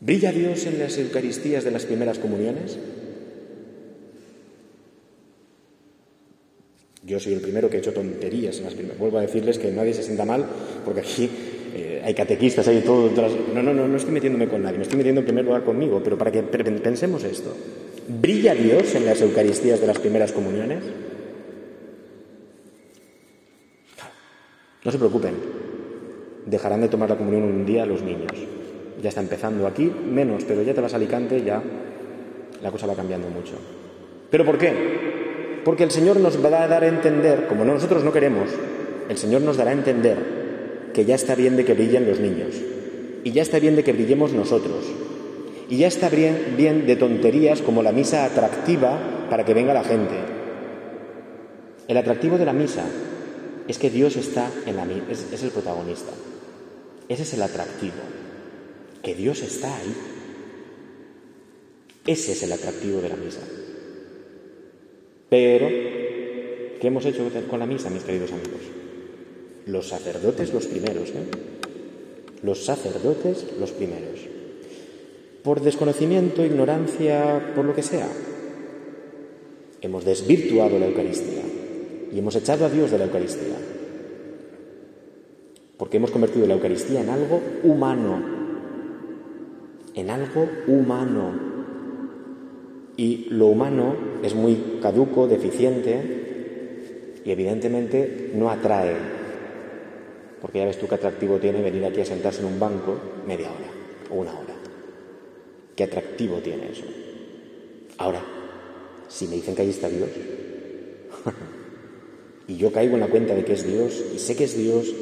¿Brilla 0.00 0.33
Dios 0.33 0.64
en 0.64 0.78
las 0.78 0.97
Eucaristías 0.97 1.62
de 1.62 1.71
las 1.73 1.85
primeras 1.85 2.19
comuniones? 2.19 2.78
Yo 7.04 7.18
soy 7.18 7.32
el 7.32 7.40
primero 7.40 7.68
que 7.68 7.76
he 7.76 7.80
hecho 7.80 7.92
tonterías 7.92 8.59
en 8.59 8.64
las 8.64 8.75
primeras. 8.75 8.99
Vuelvo 8.99 9.18
a 9.18 9.23
decirles 9.23 9.59
que 9.59 9.73
nadie 9.73 9.92
se 9.92 10.04
sienta 10.04 10.25
mal, 10.25 10.44
porque 10.85 11.00
aquí 11.00 11.28
eh, 11.75 12.00
hay 12.04 12.14
catequistas, 12.14 12.68
hay 12.68 12.80
todo. 12.80 13.11
No, 13.54 13.62
no, 13.62 13.75
no, 13.75 13.88
no 13.88 13.97
estoy 13.97 14.12
metiéndome 14.12 14.47
con 14.47 14.62
nadie, 14.62 14.76
me 14.76 14.85
estoy 14.85 14.99
metiendo 14.99 15.21
en 15.21 15.25
primer 15.25 15.44
lugar 15.44 15.64
conmigo, 15.64 16.00
pero 16.02 16.16
para 16.16 16.30
que 16.30 16.42
pensemos 16.42 17.25
esto. 17.25 17.56
¿Brilla 18.09 18.54
Dios 18.54 18.94
en 18.94 19.06
las 19.06 19.21
Eucaristías 19.21 19.80
de 19.80 19.87
las 19.87 19.99
primeras 19.99 20.32
comuniones? 20.32 20.85
No 24.85 24.90
se 24.90 24.99
preocupen, 24.99 25.35
dejarán 26.47 26.80
de 26.80 26.88
tomar 26.88 27.11
la 27.11 27.16
comunión 27.16 27.44
un 27.44 27.64
día 27.64 27.87
los 27.87 28.02
niños. 28.02 28.32
Ya 29.02 29.09
está 29.09 29.21
empezando 29.21 29.66
aquí, 29.66 29.90
menos, 30.09 30.44
pero 30.44 30.62
ya 30.62 30.75
te 30.75 30.80
vas 30.80 30.92
a 30.92 30.97
Alicante, 30.97 31.42
ya 31.42 31.62
la 32.62 32.71
cosa 32.71 32.87
va 32.87 32.94
cambiando 32.94 33.28
mucho. 33.28 33.54
¿Pero 34.30 34.44
por 34.44 34.59
qué? 34.59 35.12
Porque 35.64 35.85
el 35.85 35.90
Señor 35.90 36.19
nos 36.19 36.45
va 36.45 36.62
a 36.62 36.69
dar 36.69 36.83
a 36.83 36.88
entender, 36.88 37.47
como 37.47 37.64
nosotros 37.64 38.02
no 38.02 38.12
queremos, 38.12 38.49
el 39.09 39.16
Señor 39.16 39.42
nos 39.42 39.57
dará 39.57 39.71
a 39.71 39.75
entender 39.75 40.90
que 40.92 41.04
ya 41.04 41.14
está 41.14 41.35
bien 41.35 41.57
de 41.57 41.64
que 41.64 41.75
brillen 41.75 42.09
los 42.09 42.19
niños, 42.19 42.54
y 43.25 43.31
ya 43.31 43.42
está 43.42 43.59
bien 43.59 43.76
de 43.76 43.85
que 43.85 43.92
brillemos 43.92 44.33
nosotros, 44.33 44.85
y 45.69 45.78
ya 45.78 45.87
está 45.87 46.09
bien, 46.09 46.54
bien 46.57 46.87
de 46.87 46.97
tonterías 46.97 47.62
como 47.62 47.83
la 47.83 47.92
misa 47.92 48.25
atractiva 48.25 49.26
para 49.31 49.45
que 49.45 49.54
venga 49.54 49.73
la 49.73 49.85
gente. 49.85 50.14
El 51.88 51.97
atractivo 51.97 52.38
de 52.38 52.45
la 52.45 52.52
misa 52.52 52.85
es 53.69 53.78
que 53.78 53.90
Dios 53.90 54.16
está 54.16 54.50
en 54.66 54.76
la 54.76 54.87
es, 55.11 55.26
es 55.33 55.42
el 55.42 55.50
protagonista. 55.50 56.12
Ese 57.09 57.23
es 57.23 57.35
el 57.35 57.42
atractivo, 57.42 58.02
que 59.02 59.14
Dios 59.14 59.42
está 59.42 59.75
ahí. 59.75 59.95
Ese 62.07 62.33
es 62.33 62.42
el 62.42 62.52
atractivo 62.52 63.00
de 63.00 63.09
la 63.09 63.16
misa. 63.16 63.40
Pero, 65.33 65.67
¿qué 66.79 66.89
hemos 66.89 67.07
hecho 67.07 67.27
con 67.49 67.59
la 67.59 67.65
misa, 67.65 67.89
mis 67.89 68.03
queridos 68.03 68.33
amigos? 68.33 68.61
Los 69.65 69.89
sacerdotes 69.89 70.53
los 70.53 70.67
primeros, 70.67 71.09
¿eh? 71.09 71.25
Los 72.43 72.67
sacerdotes 72.67 73.47
los 73.59 73.71
primeros. 73.71 74.21
Por 75.43 75.62
desconocimiento, 75.62 76.45
ignorancia, 76.45 77.55
por 77.55 77.65
lo 77.65 77.75
que 77.75 77.83
sea, 77.83 78.09
hemos 79.81 80.05
desvirtuado 80.05 80.79
la 80.79 80.89
Eucaristía 80.89 81.45
y 82.12 82.19
hemos 82.19 82.37
echado 82.37 82.67
a 82.67 82.69
Dios 82.69 82.91
de 82.91 82.99
la 82.99 83.05
Eucaristía. 83.05 83.57
Porque 85.79 85.97
hemos 85.97 86.11
convertido 86.11 86.47
la 86.47 86.53
Eucaristía 86.53 87.01
en 87.01 87.09
algo 87.09 87.41
humano, 87.62 88.23
en 89.95 90.11
algo 90.11 90.47
humano. 90.67 91.51
Y 92.97 93.27
lo 93.31 93.47
humano 93.47 93.97
es 94.23 94.35
muy 94.35 94.79
caduco, 94.83 95.27
deficiente 95.27 96.23
y 97.25 97.31
evidentemente 97.31 98.33
no 98.35 98.51
atrae. 98.51 98.97
Porque 100.41 100.59
ya 100.59 100.67
ves 100.67 100.79
tú 100.79 100.87
qué 100.89 100.97
atractivo 100.97 101.39
tiene 101.39 101.63
venir 101.63 101.85
aquí 101.85 102.01
a 102.01 102.05
sentarse 102.05 102.41
en 102.41 102.47
un 102.47 102.59
banco 102.59 102.99
media 103.27 103.49
hora 103.49 103.71
o 104.11 104.21
una 104.21 104.33
hora. 104.33 104.55
¿Qué 105.77 105.85
atractivo 105.85 106.39
tiene 106.39 106.71
eso? 106.71 106.85
Ahora, 107.99 108.21
si 109.09 109.27
me 109.29 109.37
dicen 109.37 109.55
que 109.55 109.63
ahí 109.63 109.71
está 109.71 109.89
Dios, 109.89 110.11
y 112.49 112.57
yo 112.57 112.73
caigo 112.73 112.95
en 112.95 113.01
la 113.01 113.09
cuenta 113.09 113.35
de 113.35 113.45
que 113.45 113.53
es 113.53 113.67
Dios 113.67 114.03
y 114.15 114.19
sé 114.19 114.37
que 114.37 114.45
es 114.45 114.57
Dios 114.57 114.93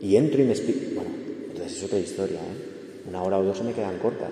y 0.00 0.16
entro 0.16 0.40
y 0.40 0.44
me 0.44 0.52
explico. 0.52 0.94
Bueno, 0.94 1.10
entonces 1.48 1.76
es 1.76 1.84
otra 1.84 1.98
historia, 1.98 2.38
¿eh? 2.38 3.06
Una 3.08 3.22
hora 3.22 3.38
o 3.38 3.42
dos 3.42 3.58
se 3.58 3.64
me 3.64 3.72
quedan 3.72 3.98
cortas. 3.98 4.30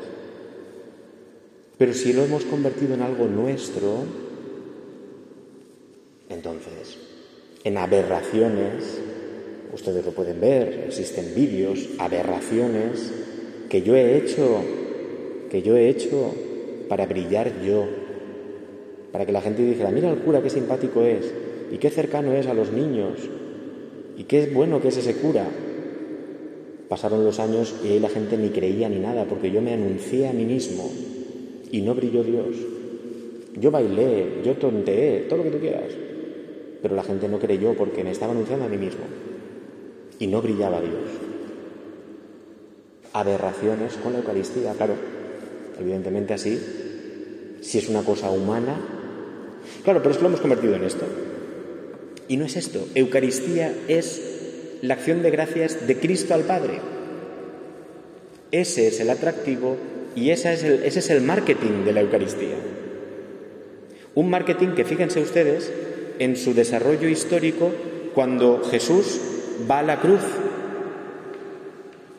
Pero 1.85 1.93
si 1.93 2.15
lo 2.15 2.25
hemos 2.25 2.47
convertido 2.47 2.95
en 2.95 3.03
algo 3.03 3.27
nuestro, 3.27 4.05
entonces, 6.31 6.97
en 7.63 7.77
aberraciones, 7.77 9.03
ustedes 9.75 10.03
lo 10.03 10.13
pueden 10.13 10.41
ver, 10.41 10.85
existen 10.87 11.35
vídeos, 11.35 11.91
aberraciones 11.99 13.13
que 13.69 13.83
yo 13.83 13.97
he 13.97 14.17
hecho, 14.17 14.63
que 15.51 15.61
yo 15.61 15.77
he 15.77 15.91
hecho 15.91 16.33
para 16.89 17.05
brillar 17.05 17.53
yo, 17.63 17.85
para 19.13 19.27
que 19.27 19.33
la 19.33 19.43
gente 19.43 19.63
dijera, 19.63 19.91
mira 19.91 20.09
al 20.09 20.21
cura 20.21 20.41
qué 20.41 20.49
simpático 20.49 21.03
es, 21.03 21.35
y 21.71 21.77
qué 21.77 21.91
cercano 21.91 22.33
es 22.33 22.47
a 22.47 22.55
los 22.55 22.73
niños, 22.73 23.19
y 24.17 24.25
qué 24.25 24.47
bueno 24.47 24.81
que 24.81 24.89
es 24.89 24.97
ese 24.97 25.17
cura. 25.17 25.47
Pasaron 26.89 27.27
los 27.27 27.39
años 27.41 27.75
y 27.85 27.89
ahí 27.89 28.01
la 28.01 28.09
gente 28.09 28.39
ni 28.39 28.49
creía 28.49 28.89
ni 28.89 29.01
nada, 29.01 29.27
porque 29.27 29.51
yo 29.51 29.61
me 29.61 29.75
anuncié 29.75 30.29
a 30.29 30.33
mí 30.33 30.47
mismo 30.47 30.91
y 31.75 31.83
no 31.83 31.93
brilló 31.93 32.23
Dios. 32.23 32.55
Yo 33.57 33.73
bailé, 33.73 34.43
yo 34.45 34.55
tonteé, 34.55 35.27
todo 35.29 35.39
lo 35.39 35.43
que 35.43 35.51
tú 35.51 35.59
quieras, 35.59 35.91
pero 36.81 36.95
la 36.95 37.03
gente 37.03 37.29
no 37.29 37.41
creyó 37.41 37.75
porque 37.75 38.05
me 38.05 38.13
estaba 38.13 38.31
anunciando 38.31 38.67
a 38.67 38.69
mí 38.69 38.77
mismo 38.77 39.03
y 40.21 40.29
no 40.29 40.41
brillaba 40.41 40.81
Dios. 40.81 41.11
Aberraciones 43.13 43.95
con 43.95 44.13
la 44.13 44.21
Eucaristía, 44.21 44.73
claro. 44.75 44.95
Evidentemente 45.81 46.35
así, 46.35 46.61
si 47.61 47.79
es 47.79 47.89
una 47.89 48.05
cosa 48.05 48.31
humana. 48.31 48.77
Claro, 49.83 49.99
pero 49.99 50.13
es 50.13 50.19
que 50.19 50.23
lo 50.23 50.29
hemos 50.29 50.41
convertido 50.41 50.77
en 50.77 50.85
esto. 50.85 51.07
Y 52.29 52.37
no 52.37 52.45
es 52.45 52.55
esto. 52.55 52.87
Eucaristía 52.95 53.75
es 53.89 54.79
la 54.81 54.95
acción 54.95 55.23
de 55.23 55.33
gracias 55.33 55.89
de 55.89 55.99
Cristo 55.99 56.35
al 56.35 56.43
Padre. 56.43 56.79
Ese 58.53 58.87
es 58.87 59.01
el 59.01 59.11
atractivo 59.11 59.77
y 60.17 60.31
ese 60.31 60.53
es 60.53 60.63
el, 60.63 60.83
ese 60.85 61.01
es 61.01 61.11
el 61.11 61.23
marketing 61.23 61.85
de 61.85 61.93
la 61.93 62.01
Eucaristía. 62.01 62.57
Un 64.15 64.31
marketing 64.31 64.75
que, 64.75 64.85
fíjense 64.85 65.21
ustedes, 65.21 65.73
en 66.19 66.37
su 66.37 66.55
desarrollo 66.55 67.09
histórico, 67.09 67.73
cuando 68.15 68.63
Jesús 68.63 69.21
va 69.69 69.81
a 69.81 69.83
la 69.83 70.01
cruz 70.01 70.23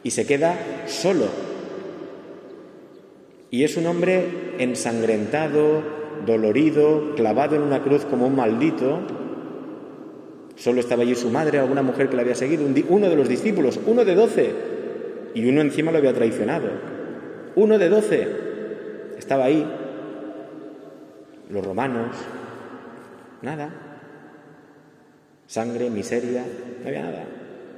y 0.03 0.11
se 0.11 0.25
queda 0.27 0.57
solo. 0.87 1.27
Y 3.49 3.63
es 3.63 3.77
un 3.77 3.85
hombre 3.85 4.25
ensangrentado, 4.59 5.81
dolorido, 6.25 7.15
clavado 7.15 7.55
en 7.55 7.61
una 7.61 7.81
cruz 7.81 8.03
como 8.03 8.27
un 8.27 8.35
maldito. 8.35 8.99
Solo 10.57 10.81
estaba 10.81 11.03
allí 11.03 11.15
su 11.15 11.29
madre, 11.29 11.59
alguna 11.59 11.81
mujer 11.81 12.09
que 12.09 12.17
le 12.17 12.23
había 12.23 12.35
seguido, 12.35 12.65
uno 12.89 13.09
de 13.09 13.15
los 13.15 13.29
discípulos, 13.29 13.79
uno 13.85 14.03
de 14.03 14.15
doce, 14.15 14.49
y 15.33 15.47
uno 15.47 15.61
encima 15.61 15.91
lo 15.91 15.97
había 15.97 16.13
traicionado. 16.13 16.94
Uno 17.55 17.77
de 17.77 17.89
doce 17.89 18.27
estaba 19.17 19.45
ahí, 19.45 19.65
los 21.49 21.65
romanos, 21.65 22.15
nada. 23.41 23.69
Sangre, 25.47 25.89
miseria, 25.89 26.43
no 26.81 26.87
había 26.87 27.03
nada. 27.03 27.25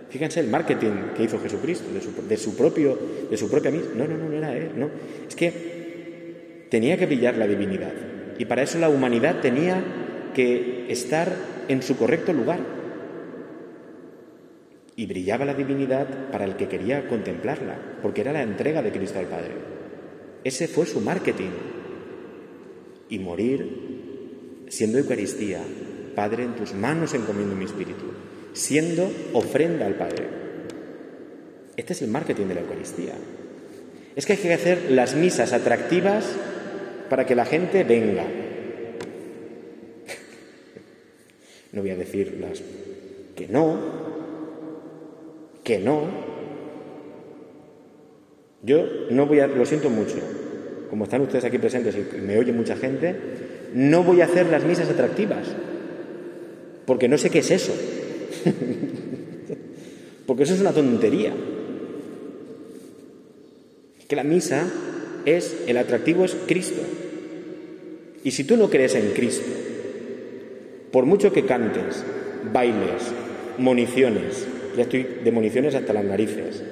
Fíjense 0.09 0.39
el 0.39 0.47
marketing 0.47 1.13
que 1.15 1.23
hizo 1.23 1.39
Jesucristo 1.39 1.89
de 1.93 2.37
su, 2.37 2.55
propio, 2.55 2.97
de 3.29 3.37
su 3.37 3.51
propia 3.51 3.71
misma. 3.71 3.91
No, 3.95 4.07
no, 4.07 4.17
no, 4.17 4.29
no 4.29 4.37
era 4.37 4.55
él, 4.55 4.71
no. 4.75 4.89
Es 5.27 5.35
que 5.35 6.67
tenía 6.69 6.97
que 6.97 7.05
brillar 7.05 7.37
la 7.37 7.45
divinidad. 7.45 7.91
Y 8.37 8.45
para 8.45 8.63
eso 8.63 8.79
la 8.79 8.89
humanidad 8.89 9.41
tenía 9.41 9.83
que 10.33 10.85
estar 10.89 11.33
en 11.67 11.81
su 11.81 11.97
correcto 11.97 12.31
lugar. 12.31 12.76
Y 14.97 15.05
brillaba 15.05 15.45
la 15.45 15.53
divinidad 15.53 16.29
para 16.31 16.43
el 16.43 16.57
que 16.57 16.67
quería 16.67 17.07
contemplarla, 17.07 17.99
porque 18.01 18.21
era 18.21 18.33
la 18.33 18.41
entrega 18.41 18.81
de 18.81 18.91
Cristo 18.91 19.19
al 19.19 19.27
Padre. 19.27 19.53
Ese 20.43 20.67
fue 20.67 20.85
su 20.85 20.99
marketing 20.99 21.51
y 23.07 23.19
morir 23.19 24.65
siendo 24.69 24.97
Eucaristía. 24.97 25.61
Padre, 26.15 26.43
en 26.43 26.55
tus 26.55 26.73
manos 26.73 27.13
encomiendo 27.13 27.55
mi 27.55 27.65
espíritu, 27.65 28.05
siendo 28.53 29.11
ofrenda 29.33 29.85
al 29.85 29.95
Padre. 29.95 30.27
Este 31.75 31.93
es 31.93 32.01
el 32.01 32.09
marketing 32.09 32.47
de 32.47 32.55
la 32.55 32.61
Eucaristía. 32.61 33.13
Es 34.15 34.25
que 34.25 34.33
hay 34.33 34.39
que 34.39 34.53
hacer 34.53 34.89
las 34.89 35.15
misas 35.15 35.53
atractivas 35.53 36.25
para 37.07 37.27
que 37.27 37.35
la 37.35 37.45
gente 37.45 37.83
venga. 37.83 38.25
No 41.71 41.81
voy 41.81 41.91
a 41.91 41.95
decir 41.97 42.37
las 42.39 42.63
que 43.35 43.47
no, 43.47 44.16
que 45.67 45.79
no. 45.79 46.03
Yo 48.63 48.85
no 49.11 49.25
voy 49.25 49.41
a, 49.41 49.47
lo 49.47 49.65
siento 49.65 49.89
mucho, 49.89 50.15
como 50.89 51.03
están 51.03 51.19
ustedes 51.21 51.43
aquí 51.43 51.57
presentes 51.57 51.93
y 51.95 52.21
me 52.21 52.37
oye 52.37 52.53
mucha 52.53 52.77
gente, 52.77 53.13
no 53.73 54.01
voy 54.01 54.21
a 54.21 54.25
hacer 54.25 54.47
las 54.47 54.63
misas 54.63 54.89
atractivas, 54.89 55.45
porque 56.85 57.09
no 57.09 57.17
sé 57.17 57.29
qué 57.29 57.39
es 57.39 57.51
eso. 57.51 57.73
porque 60.25 60.43
eso 60.43 60.53
es 60.53 60.61
una 60.61 60.71
tontería. 60.71 61.33
Que 64.07 64.15
la 64.15 64.23
misa 64.23 64.71
es, 65.25 65.63
el 65.67 65.75
atractivo 65.75 66.23
es 66.23 66.37
Cristo. 66.47 66.81
Y 68.23 68.31
si 68.31 68.45
tú 68.45 68.55
no 68.55 68.69
crees 68.69 68.95
en 68.95 69.11
Cristo, 69.11 69.51
por 70.93 71.05
mucho 71.05 71.33
que 71.33 71.45
cantes, 71.45 72.05
bailes, 72.53 73.11
municiones, 73.57 74.47
ya 74.77 74.83
estoy 74.83 75.05
de 75.23 75.31
municiones 75.31 75.75
hasta 75.75 75.91
las 75.91 76.05
narices, 76.05 76.63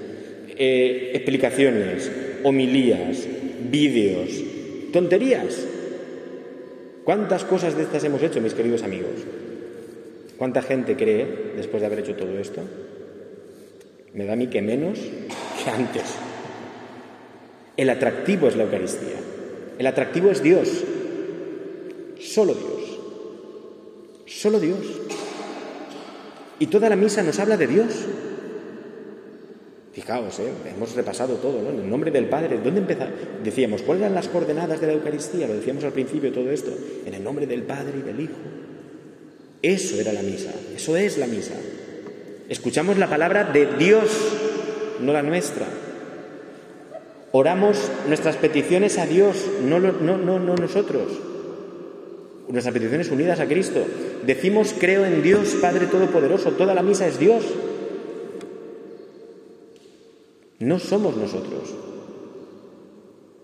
eh, 0.57 1.11
explicaciones, 1.13 2.11
homilías, 2.43 3.27
vídeos, 3.69 4.29
tonterías. 4.93 5.65
¿Cuántas 7.03 7.43
cosas 7.43 7.75
de 7.75 7.83
estas 7.83 8.03
hemos 8.03 8.21
hecho, 8.23 8.39
mis 8.41 8.53
queridos 8.53 8.83
amigos? 8.83 9.11
¿Cuánta 10.37 10.61
gente 10.61 10.95
cree, 10.95 11.27
después 11.55 11.81
de 11.81 11.87
haber 11.87 11.99
hecho 11.99 12.15
todo 12.15 12.37
esto? 12.39 12.61
Me 14.13 14.25
da 14.25 14.33
a 14.33 14.35
mí 14.35 14.47
que 14.47 14.61
menos 14.61 14.99
que 14.99 15.69
antes. 15.69 16.03
El 17.77 17.89
atractivo 17.89 18.47
es 18.47 18.55
la 18.55 18.63
Eucaristía. 18.63 19.17
El 19.77 19.87
atractivo 19.87 20.31
es 20.31 20.41
Dios. 20.41 20.83
Solo 22.19 22.53
Dios. 22.53 22.99
Solo 24.25 24.59
Dios. 24.59 24.79
Y 26.59 26.67
toda 26.67 26.89
la 26.89 26.95
misa 26.95 27.23
nos 27.23 27.39
habla 27.39 27.57
de 27.57 27.67
Dios. 27.67 27.87
Fijaos, 29.93 30.39
¿eh? 30.39 30.51
hemos 30.75 30.93
repasado 30.93 31.35
todo, 31.35 31.61
¿no? 31.61 31.69
En 31.69 31.79
el 31.79 31.89
nombre 31.89 32.11
del 32.11 32.25
Padre, 32.25 32.59
¿dónde 32.61 32.81
empezamos? 32.81 33.13
Decíamos, 33.43 33.81
¿cuáles 33.81 34.03
eran 34.03 34.15
las 34.15 34.27
coordenadas 34.27 34.81
de 34.81 34.87
la 34.87 34.93
Eucaristía? 34.93 35.47
Lo 35.47 35.55
decíamos 35.55 35.85
al 35.85 35.93
principio 35.93 36.33
todo 36.33 36.51
esto. 36.51 36.71
En 37.05 37.13
el 37.13 37.23
nombre 37.23 37.47
del 37.47 37.63
Padre 37.63 37.99
y 37.99 38.01
del 38.01 38.19
Hijo. 38.19 38.33
Eso 39.61 39.99
era 39.99 40.13
la 40.13 40.21
misa, 40.21 40.51
eso 40.75 40.95
es 40.97 41.17
la 41.17 41.27
misa. 41.27 41.55
Escuchamos 42.49 42.97
la 42.97 43.09
palabra 43.09 43.45
de 43.45 43.65
Dios, 43.77 44.11
no 44.99 45.13
la 45.13 45.23
nuestra. 45.23 45.65
Oramos 47.31 47.89
nuestras 48.07 48.35
peticiones 48.35 48.97
a 48.97 49.05
Dios, 49.05 49.47
no, 49.63 49.79
no, 49.79 50.17
no, 50.17 50.39
no 50.39 50.55
nosotros. 50.55 51.34
Nuestras 52.47 52.73
peticiones 52.73 53.09
unidas 53.09 53.39
a 53.39 53.47
Cristo. 53.47 53.83
Decimos, 54.25 54.75
creo 54.79 55.05
en 55.05 55.23
Dios, 55.23 55.55
Padre 55.61 55.87
Todopoderoso. 55.87 56.51
Toda 56.51 56.73
la 56.73 56.83
misa 56.83 57.07
es 57.07 57.19
Dios. 57.19 57.43
No 60.59 60.79
somos 60.79 61.17
nosotros. 61.17 61.73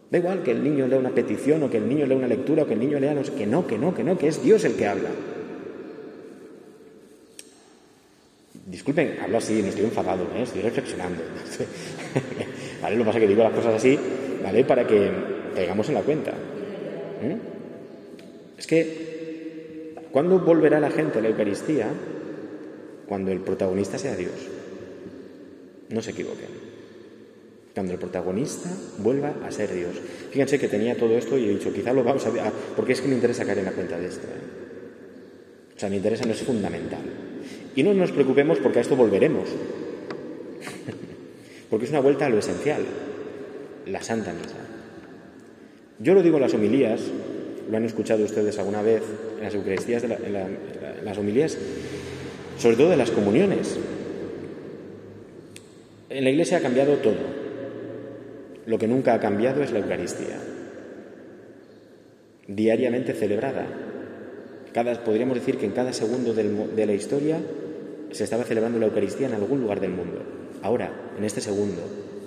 Da 0.10 0.18
igual 0.18 0.44
que 0.44 0.52
el 0.52 0.64
niño 0.64 0.88
lea 0.88 1.00
una 1.00 1.12
petición 1.12 1.64
o 1.64 1.70
que 1.70 1.78
el 1.78 1.88
niño 1.88 2.06
lea 2.06 2.18
una 2.18 2.28
lectura 2.28 2.64
o 2.64 2.68
que 2.68 2.74
el 2.74 2.80
niño 2.80 3.00
lea... 3.00 3.16
que 3.38 3.48
no, 3.48 3.66
que 3.66 3.78
no, 3.78 3.94
que 3.94 4.04
no, 4.04 4.18
que 4.18 4.28
es 4.28 4.44
Dios 4.44 4.64
el 4.66 4.76
que 4.76 4.88
habla. 4.88 5.10
Disculpen, 8.66 9.18
hablo 9.22 9.38
así, 9.38 9.62
no 9.62 9.70
estoy 9.70 9.86
enfadado, 9.86 10.24
¿eh? 10.36 10.44
estoy 10.44 10.62
reflexionando. 10.62 11.22
¿Vale? 12.82 12.96
Lo 12.96 13.04
que 13.04 13.06
pasa 13.06 13.18
es 13.18 13.22
que 13.24 13.28
digo 13.28 13.44
las 13.44 13.54
cosas 13.54 13.76
así, 13.76 13.98
¿vale? 14.44 14.64
Para 14.64 14.86
que 14.86 15.12
caigamos 15.56 15.88
en 15.90 15.96
la 15.96 16.02
cuenta. 16.02 16.32
¿eh? 17.22 17.38
Es 18.62 18.68
que, 18.68 19.96
¿cuándo 20.12 20.38
volverá 20.38 20.80
la 20.80 20.92
gente 20.92 21.18
a 21.18 21.22
la 21.24 21.30
Eucaristía? 21.30 21.88
Cuando 23.08 23.32
el 23.32 23.40
protagonista 23.40 23.98
sea 23.98 24.16
Dios. 24.16 24.36
No 25.90 26.00
se 26.04 26.12
equivoquen. 26.12 26.50
Cuando 27.74 27.94
el 27.94 27.98
protagonista 27.98 28.70
vuelva 29.00 29.34
a 29.44 29.52
ser 29.52 29.74
Dios. 29.74 29.96
Fíjense 30.30 30.60
que 30.60 30.68
tenía 30.68 30.96
todo 30.96 31.18
esto 31.18 31.40
y 31.40 31.46
he 31.46 31.50
dicho, 31.50 31.74
quizá 31.74 31.92
lo 31.92 32.04
vamos 32.04 32.24
a 32.28 32.30
ver, 32.30 32.44
porque 32.76 32.94
es 32.94 33.02
que 33.02 33.08
me 33.08 33.16
interesa 33.16 33.46
caer 33.46 33.58
en 33.58 33.66
la 33.66 33.72
cuenta 33.72 33.98
de 33.98 34.06
esto. 34.06 34.28
¿eh? 34.28 35.76
O 35.76 35.80
sea, 35.80 35.90
me 35.90 35.96
interesa, 35.96 36.26
no 36.26 36.34
es 36.34 36.44
fundamental. 36.44 37.02
Y 37.76 37.82
no 37.82 37.96
nos 37.96 38.12
preocupemos 38.12 38.60
porque 38.60 38.78
a 38.78 38.82
esto 38.84 38.96
volveremos. 38.96 39.50
porque 41.72 41.86
es 41.86 41.92
una 41.92 42.02
vuelta 42.02 42.28
a 42.28 42.30
lo 42.30 42.38
esencial, 42.38 42.84
la 43.88 44.04
Santa 44.04 44.32
Misa. 44.34 44.58
Yo 45.98 46.14
lo 46.14 46.22
digo 46.22 46.38
en 46.38 46.44
las 46.44 46.54
homilías, 46.54 47.02
lo 47.72 47.78
han 47.78 47.86
escuchado 47.86 48.26
ustedes 48.26 48.60
alguna 48.60 48.82
vez 48.82 49.02
en 49.38 49.46
las 49.46 49.56
Eucaristías, 49.56 50.04
en 50.04 51.06
las 51.06 51.18
homilías, 51.18 51.58
sobre 52.58 52.76
todo 52.76 52.90
de 52.90 52.98
las 52.98 53.12
comuniones. 53.12 53.78
En 56.10 56.26
la 56.26 56.30
Iglesia 56.30 56.58
ha 56.58 56.62
cambiado 56.62 56.98
todo. 56.98 57.42
Lo 58.66 58.78
que 58.78 58.90
nunca 58.90 59.14
ha 59.14 59.22
cambiado 59.22 59.64
es 59.64 59.72
la 59.72 59.80
Eucaristía, 59.80 60.38
diariamente 62.50 63.14
celebrada. 63.14 63.66
Cada, 64.74 65.02
podríamos 65.06 65.36
decir 65.36 65.58
que 65.58 65.66
en 65.66 65.72
cada 65.72 65.94
segundo 65.94 66.34
de 66.34 66.86
la 66.86 66.94
historia 66.94 67.38
se 68.12 68.26
estaba 68.26 68.44
celebrando 68.44 68.80
la 68.80 68.88
Eucaristía 68.88 69.28
en 69.28 69.34
algún 69.34 69.62
lugar 69.62 69.80
del 69.80 69.92
mundo. 69.92 70.22
Ahora, 70.62 70.92
en 71.18 71.24
este 71.24 71.40
segundo, 71.40 71.82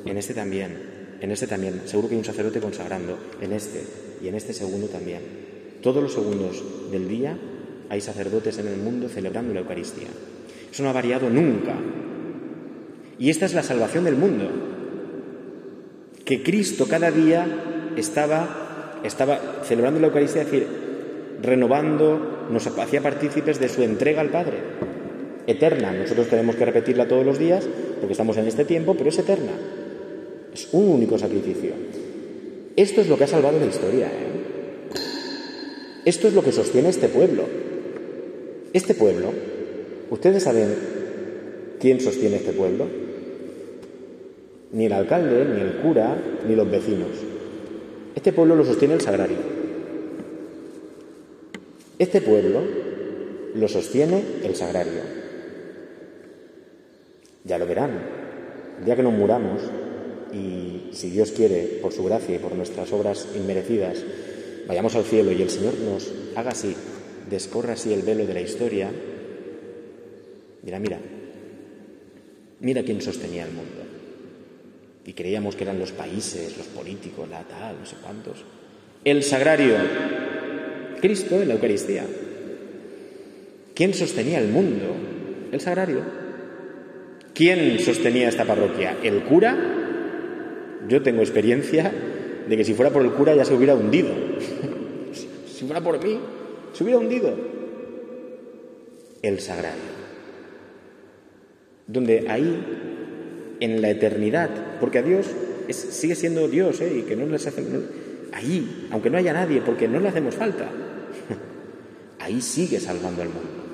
en 0.07 0.17
este 0.17 0.33
también, 0.33 1.19
en 1.21 1.31
este 1.31 1.47
también, 1.47 1.83
seguro 1.85 2.09
que 2.09 2.15
hay 2.15 2.19
un 2.21 2.25
sacerdote 2.25 2.61
consagrando, 2.61 3.19
en 3.43 3.53
este 3.53 3.83
y 4.25 4.29
en 4.29 4.35
este 4.35 4.55
segundo 4.55 4.87
también. 4.87 5.21
Todos 5.83 6.03
los 6.03 6.15
segundos 6.15 6.63
del 6.91 7.09
día 7.09 7.37
hay 7.91 8.01
sacerdotes 8.01 8.59
en 8.59 8.69
el 8.69 8.79
mundo 8.79 9.09
celebrando 9.09 9.53
la 9.53 9.61
Eucaristía. 9.61 10.09
Eso 10.73 10.83
no 10.83 10.89
ha 10.89 10.95
variado 10.95 11.29
nunca. 11.29 11.75
Y 13.19 13.29
esta 13.29 13.45
es 13.45 13.53
la 13.53 13.63
salvación 13.63 14.05
del 14.05 14.17
mundo 14.17 14.49
que 16.25 16.43
Cristo 16.43 16.87
cada 16.89 17.11
día 17.11 17.47
estaba, 17.97 19.03
celebrando 19.63 20.01
la 20.01 20.07
Eucaristía, 20.07 20.43
es 20.43 20.51
decir, 20.51 20.67
renovando, 21.43 22.47
nos 22.51 22.67
hacía 22.67 23.03
partícipes 23.03 23.61
de 23.61 23.69
su 23.69 23.83
entrega 23.83 24.23
al 24.23 24.31
Padre, 24.31 24.57
eterna. 25.47 25.93
Nosotros 25.93 26.29
tenemos 26.29 26.57
que 26.57 26.65
repetirla 26.65 27.07
todos 27.07 27.27
los 27.27 27.39
días 27.39 27.69
porque 28.01 28.13
estamos 28.13 28.39
en 28.39 28.47
este 28.47 28.65
tiempo, 28.65 28.95
pero 28.95 29.11
es 29.11 29.19
eterna. 29.19 29.53
Es 30.55 30.69
un 30.73 30.89
único 30.89 31.19
sacrificio. 31.19 31.73
Esto 32.77 33.01
es 33.01 33.09
lo 33.09 33.17
que 33.17 33.25
ha 33.25 33.29
salvado 33.29 33.59
la 33.59 33.67
historia. 33.67 34.07
¿eh? 34.07 34.35
Esto 36.05 36.29
es 36.29 36.35
lo 36.35 36.43
que 36.43 36.53
sostiene 36.53 36.89
este 36.89 37.09
pueblo. 37.09 37.45
Este 38.73 38.95
pueblo, 38.95 39.29
¿ustedes 40.11 40.43
saben 40.43 40.75
quién 41.81 42.01
sostiene 42.01 42.37
este 42.37 42.53
pueblo? 42.53 42.87
Ni 44.73 44.87
el 44.87 44.93
alcalde, 44.93 45.45
ni 45.45 45.61
el 45.61 45.77
cura, 45.77 46.21
ni 46.49 46.57
los 46.57 46.69
vecinos. 46.69 47.11
Este 48.15 48.33
pueblo 48.33 48.57
lo 48.57 48.65
sostiene 48.65 48.95
el 48.95 49.01
sagrario. 49.01 49.39
Este 51.99 52.21
pueblo 52.21 52.61
lo 53.55 53.69
sostiene 53.69 54.23
el 54.43 54.57
sagrario. 54.57 55.01
Ya 57.45 57.59
lo 57.59 57.67
verán. 57.67 57.91
El 58.81 58.85
día 58.85 58.97
que 58.97 59.03
nos 59.05 59.13
muramos 59.13 59.61
y, 60.35 60.95
si 60.95 61.11
Dios 61.11 61.33
quiere, 61.33 61.79
por 61.81 61.93
su 61.93 62.05
gracia 62.05 62.35
y 62.35 62.39
por 62.39 62.55
nuestras 62.55 62.93
obras 62.93 63.29
inmerecidas, 63.37 64.03
vayamos 64.67 64.95
al 64.97 65.05
cielo 65.05 65.33
y 65.33 65.43
el 65.43 65.51
Señor 65.51 65.75
nos 65.79 66.13
haga 66.35 66.51
así, 66.51 66.75
descorra 67.31 67.75
así 67.75 67.93
el 67.93 68.03
velo 68.03 68.27
de 68.27 68.35
la 68.35 68.41
historia, 68.41 68.91
mira, 70.63 70.79
mira, 70.79 70.99
mira 72.61 72.83
quién 72.83 73.01
sostenía 73.01 73.45
el 73.45 73.53
mundo. 73.53 73.83
Y 75.07 75.13
creíamos 75.13 75.55
que 75.55 75.65
eran 75.65 75.79
los 75.79 75.93
países, 75.93 76.57
los 76.57 76.67
políticos, 76.69 77.29
la 77.29 77.43
tal, 77.43 77.79
no 77.81 77.87
sé 77.87 77.97
cuántos. 78.03 78.43
El 79.05 79.23
sagrario, 79.23 79.77
Cristo 81.01 81.43
en 81.43 81.49
la 81.49 81.55
Eucaristía. 81.55 82.07
¿Quién 83.75 83.93
sostenía 83.93 84.39
el 84.39 84.49
mundo? 84.49 84.97
El 85.53 85.61
sagrario. 85.61 86.03
¿Quién 87.35 87.81
sostenía 87.81 88.29
esta 88.29 88.45
parroquia? 88.45 88.97
¿El 89.03 89.25
cura? 89.25 89.74
Yo 90.89 91.03
tengo 91.03 91.21
experiencia 91.21 91.93
de 92.49 92.57
que 92.57 92.65
si 92.65 92.75
fuera 92.75 92.93
por 92.93 93.03
el 93.03 93.13
cura 93.13 93.35
ya 93.35 93.45
se 93.45 93.55
hubiera 93.55 93.75
hundido. 93.75 94.11
si 95.47 95.65
fuera 95.65 95.83
por 95.83 96.03
mí, 96.03 96.19
se 96.73 96.85
hubiera 96.85 96.99
hundido. 96.99 97.35
El 99.23 99.41
sagrario. 99.41 99.95
Donde 101.87 102.27
ahí, 102.29 103.57
en 103.61 103.81
la 103.81 103.91
eternidad, 103.91 104.51
porque 104.81 104.99
a 104.99 105.03
Dios 105.03 105.27
sigue 105.71 106.15
siendo 106.15 106.49
Dios, 106.49 106.81
¿eh? 106.81 106.99
y 106.99 107.03
que 107.03 107.17
no 107.17 107.27
les 107.27 107.47
hace. 107.47 107.65
ahí, 108.33 108.89
aunque 108.91 109.11
no 109.11 109.19
haya 109.19 109.33
nadie, 109.33 109.63
porque 109.63 109.89
no 109.89 110.01
le 110.01 110.09
hacemos 110.09 110.35
falta, 110.35 110.69
ahí 112.19 112.41
sigue 112.41 112.81
salvando 112.81 113.23
al 113.23 113.29
mundo. 113.29 113.65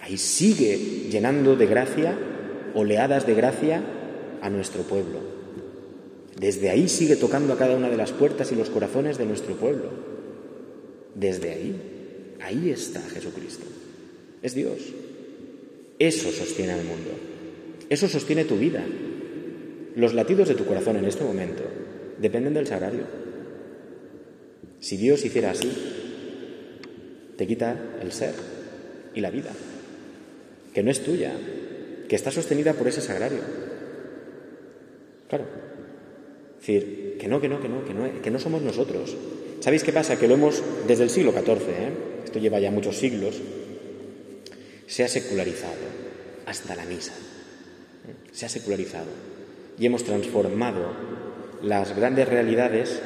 Ahí 0.00 0.16
sigue 0.16 1.08
llenando 1.10 1.56
de 1.56 1.66
gracia, 1.66 2.16
oleadas 2.74 3.26
de 3.26 3.34
gracia 3.34 3.82
a 4.40 4.50
nuestro 4.50 4.82
pueblo. 4.82 5.35
Desde 6.38 6.70
ahí 6.70 6.88
sigue 6.88 7.16
tocando 7.16 7.52
a 7.52 7.58
cada 7.58 7.76
una 7.76 7.88
de 7.88 7.96
las 7.96 8.12
puertas 8.12 8.52
y 8.52 8.56
los 8.56 8.70
corazones 8.70 9.18
de 9.18 9.24
nuestro 9.26 9.54
pueblo. 9.56 9.90
Desde 11.14 11.50
ahí, 11.50 12.36
ahí 12.40 12.70
está 12.70 13.00
Jesucristo. 13.00 13.64
Es 14.42 14.54
Dios. 14.54 14.78
Eso 15.98 16.30
sostiene 16.30 16.72
al 16.72 16.84
mundo. 16.84 17.10
Eso 17.88 18.08
sostiene 18.08 18.44
tu 18.44 18.56
vida. 18.56 18.84
Los 19.94 20.12
latidos 20.12 20.48
de 20.48 20.54
tu 20.54 20.66
corazón 20.66 20.96
en 20.96 21.06
este 21.06 21.24
momento 21.24 21.62
dependen 22.18 22.54
del 22.54 22.66
sagrario. 22.66 23.04
Si 24.78 24.98
Dios 24.98 25.24
hiciera 25.24 25.52
así, 25.52 25.72
te 27.36 27.46
quita 27.46 27.76
el 28.02 28.12
ser 28.12 28.34
y 29.14 29.20
la 29.20 29.30
vida 29.30 29.52
que 30.76 30.82
no 30.82 30.90
es 30.90 31.02
tuya, 31.02 31.32
que 32.06 32.14
está 32.14 32.30
sostenida 32.30 32.74
por 32.74 32.86
ese 32.86 33.00
sagrario. 33.00 33.40
Claro. 35.26 35.46
Es 36.66 36.74
decir, 36.74 37.16
que 37.20 37.28
no, 37.28 37.40
que 37.40 37.48
no, 37.48 37.60
que 37.60 37.68
no, 37.68 37.84
que 37.84 37.94
no, 37.94 38.22
que 38.22 38.30
no 38.30 38.40
somos 38.40 38.60
nosotros. 38.60 39.16
¿Sabéis 39.60 39.84
qué 39.84 39.92
pasa? 39.92 40.18
Que 40.18 40.26
lo 40.26 40.34
hemos, 40.34 40.62
desde 40.88 41.04
el 41.04 41.10
siglo 41.10 41.30
XIV, 41.30 41.68
¿eh? 41.68 41.92
esto 42.24 42.40
lleva 42.40 42.58
ya 42.58 42.72
muchos 42.72 42.96
siglos, 42.96 43.36
se 44.86 45.04
ha 45.04 45.08
secularizado 45.08 45.86
hasta 46.46 46.74
la 46.74 46.84
misa. 46.84 47.12
¿eh? 47.12 48.30
Se 48.32 48.46
ha 48.46 48.48
secularizado. 48.48 49.06
Y 49.78 49.86
hemos 49.86 50.02
transformado 50.02 50.90
las 51.62 51.94
grandes 51.94 52.28
realidades, 52.28 53.00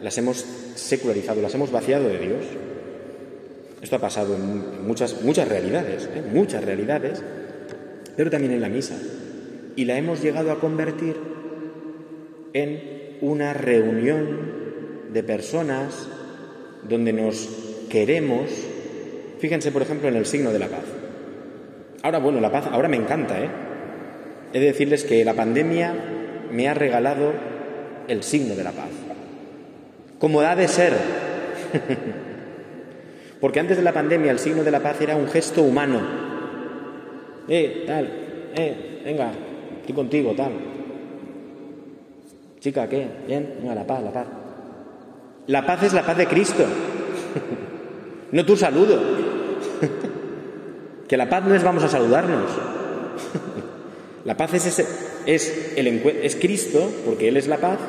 las 0.00 0.16
hemos 0.18 0.44
secularizado, 0.76 1.42
las 1.42 1.54
hemos 1.54 1.72
vaciado 1.72 2.08
de 2.08 2.18
Dios 2.18 2.44
esto 3.84 3.96
ha 3.96 3.98
pasado 3.98 4.34
en 4.34 4.86
muchas, 4.86 5.20
muchas 5.20 5.46
realidades, 5.46 6.06
¿eh? 6.06 6.22
muchas 6.32 6.64
realidades, 6.64 7.22
pero 8.16 8.30
también 8.30 8.54
en 8.54 8.62
la 8.62 8.70
misa. 8.70 8.96
Y 9.76 9.84
la 9.84 9.98
hemos 9.98 10.22
llegado 10.22 10.50
a 10.52 10.58
convertir 10.58 11.33
en 12.54 13.18
una 13.20 13.52
reunión 13.52 15.12
de 15.12 15.22
personas 15.22 16.08
donde 16.88 17.12
nos 17.12 17.48
queremos. 17.90 18.48
Fíjense, 19.40 19.70
por 19.72 19.82
ejemplo, 19.82 20.08
en 20.08 20.16
el 20.16 20.24
signo 20.24 20.50
de 20.50 20.58
la 20.58 20.68
paz. 20.68 20.84
Ahora, 22.02 22.18
bueno, 22.18 22.40
la 22.40 22.50
paz, 22.50 22.66
ahora 22.70 22.88
me 22.88 22.96
encanta, 22.96 23.40
¿eh? 23.42 23.48
He 24.52 24.60
de 24.60 24.66
decirles 24.66 25.04
que 25.04 25.24
la 25.24 25.34
pandemia 25.34 25.92
me 26.52 26.68
ha 26.68 26.74
regalado 26.74 27.32
el 28.06 28.22
signo 28.22 28.54
de 28.54 28.64
la 28.64 28.70
paz. 28.70 28.90
Como 30.18 30.40
ha 30.40 30.54
de 30.54 30.68
ser. 30.68 30.92
Porque 33.40 33.60
antes 33.60 33.76
de 33.76 33.82
la 33.82 33.92
pandemia 33.92 34.30
el 34.30 34.38
signo 34.38 34.62
de 34.62 34.70
la 34.70 34.80
paz 34.80 35.00
era 35.00 35.16
un 35.16 35.26
gesto 35.28 35.62
humano. 35.62 36.00
Eh, 37.48 37.84
tal, 37.86 38.08
eh, 38.56 39.02
venga, 39.04 39.32
estoy 39.80 39.94
contigo, 39.94 40.34
tal. 40.36 40.73
Chica, 42.64 42.88
¿qué? 42.88 43.06
Bien, 43.26 43.56
venga, 43.60 43.74
la 43.74 43.86
paz, 43.86 44.02
la 44.02 44.10
paz. 44.10 44.26
La 45.48 45.66
paz 45.66 45.82
es 45.82 45.92
la 45.92 46.02
paz 46.02 46.16
de 46.16 46.26
Cristo, 46.26 46.64
no 48.32 48.46
tu 48.46 48.56
saludo. 48.56 48.98
que 51.06 51.16
la 51.18 51.28
paz 51.28 51.44
no 51.44 51.54
es 51.54 51.62
vamos 51.62 51.84
a 51.84 51.88
saludarnos. 51.88 52.50
la 54.24 54.38
paz 54.38 54.54
es, 54.54 54.64
ese, 54.64 54.86
es, 55.26 55.74
el, 55.76 55.88
es 56.22 56.36
Cristo, 56.36 56.90
porque 57.04 57.28
Él 57.28 57.36
es 57.36 57.48
la 57.48 57.58
paz. 57.58 57.80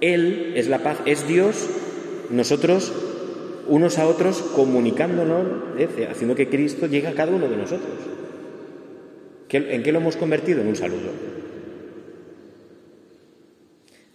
Él 0.00 0.54
es 0.56 0.68
la 0.68 0.78
paz, 0.78 0.96
es 1.04 1.28
Dios. 1.28 1.68
Nosotros 2.30 2.94
unos 3.68 3.98
a 3.98 4.06
otros 4.06 4.38
comunicándonos, 4.54 5.48
haciendo 6.10 6.34
que 6.34 6.48
Cristo 6.48 6.86
llegue 6.86 7.08
a 7.08 7.14
cada 7.14 7.30
uno 7.30 7.46
de 7.46 7.58
nosotros. 7.58 7.92
¿En 9.50 9.82
qué 9.82 9.92
lo 9.92 9.98
hemos 9.98 10.16
convertido? 10.16 10.62
En 10.62 10.68
un 10.68 10.76
saludo. 10.76 11.36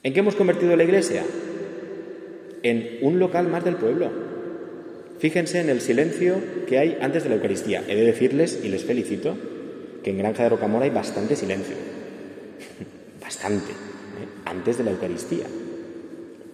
¿En 0.04 0.14
qué 0.14 0.20
hemos 0.20 0.36
convertido 0.36 0.76
la 0.76 0.84
iglesia? 0.84 1.24
En 2.64 2.98
un 3.02 3.20
local 3.20 3.48
más 3.48 3.64
del 3.64 3.76
pueblo. 3.76 4.10
Fíjense 5.20 5.60
en 5.60 5.70
el 5.70 5.82
silencio 5.82 6.38
que 6.68 6.80
hay 6.80 6.98
antes 7.02 7.24
de 7.24 7.30
la 7.30 7.36
Eucaristía. 7.36 7.84
He 7.88 7.96
de 7.96 8.06
decirles, 8.06 8.60
y 8.64 8.70
les 8.70 8.84
felicito, 8.84 9.38
que 10.04 10.10
en 10.10 10.18
Granja 10.18 10.44
de 10.44 10.50
Rocamora 10.50 10.86
hay 10.86 10.92
bastante 10.92 11.36
silencio. 11.36 11.76
bastante. 13.22 13.72
¿eh? 13.72 14.28
Antes 14.46 14.80
de 14.80 14.84
la 14.86 14.92
Eucaristía. 14.92 15.46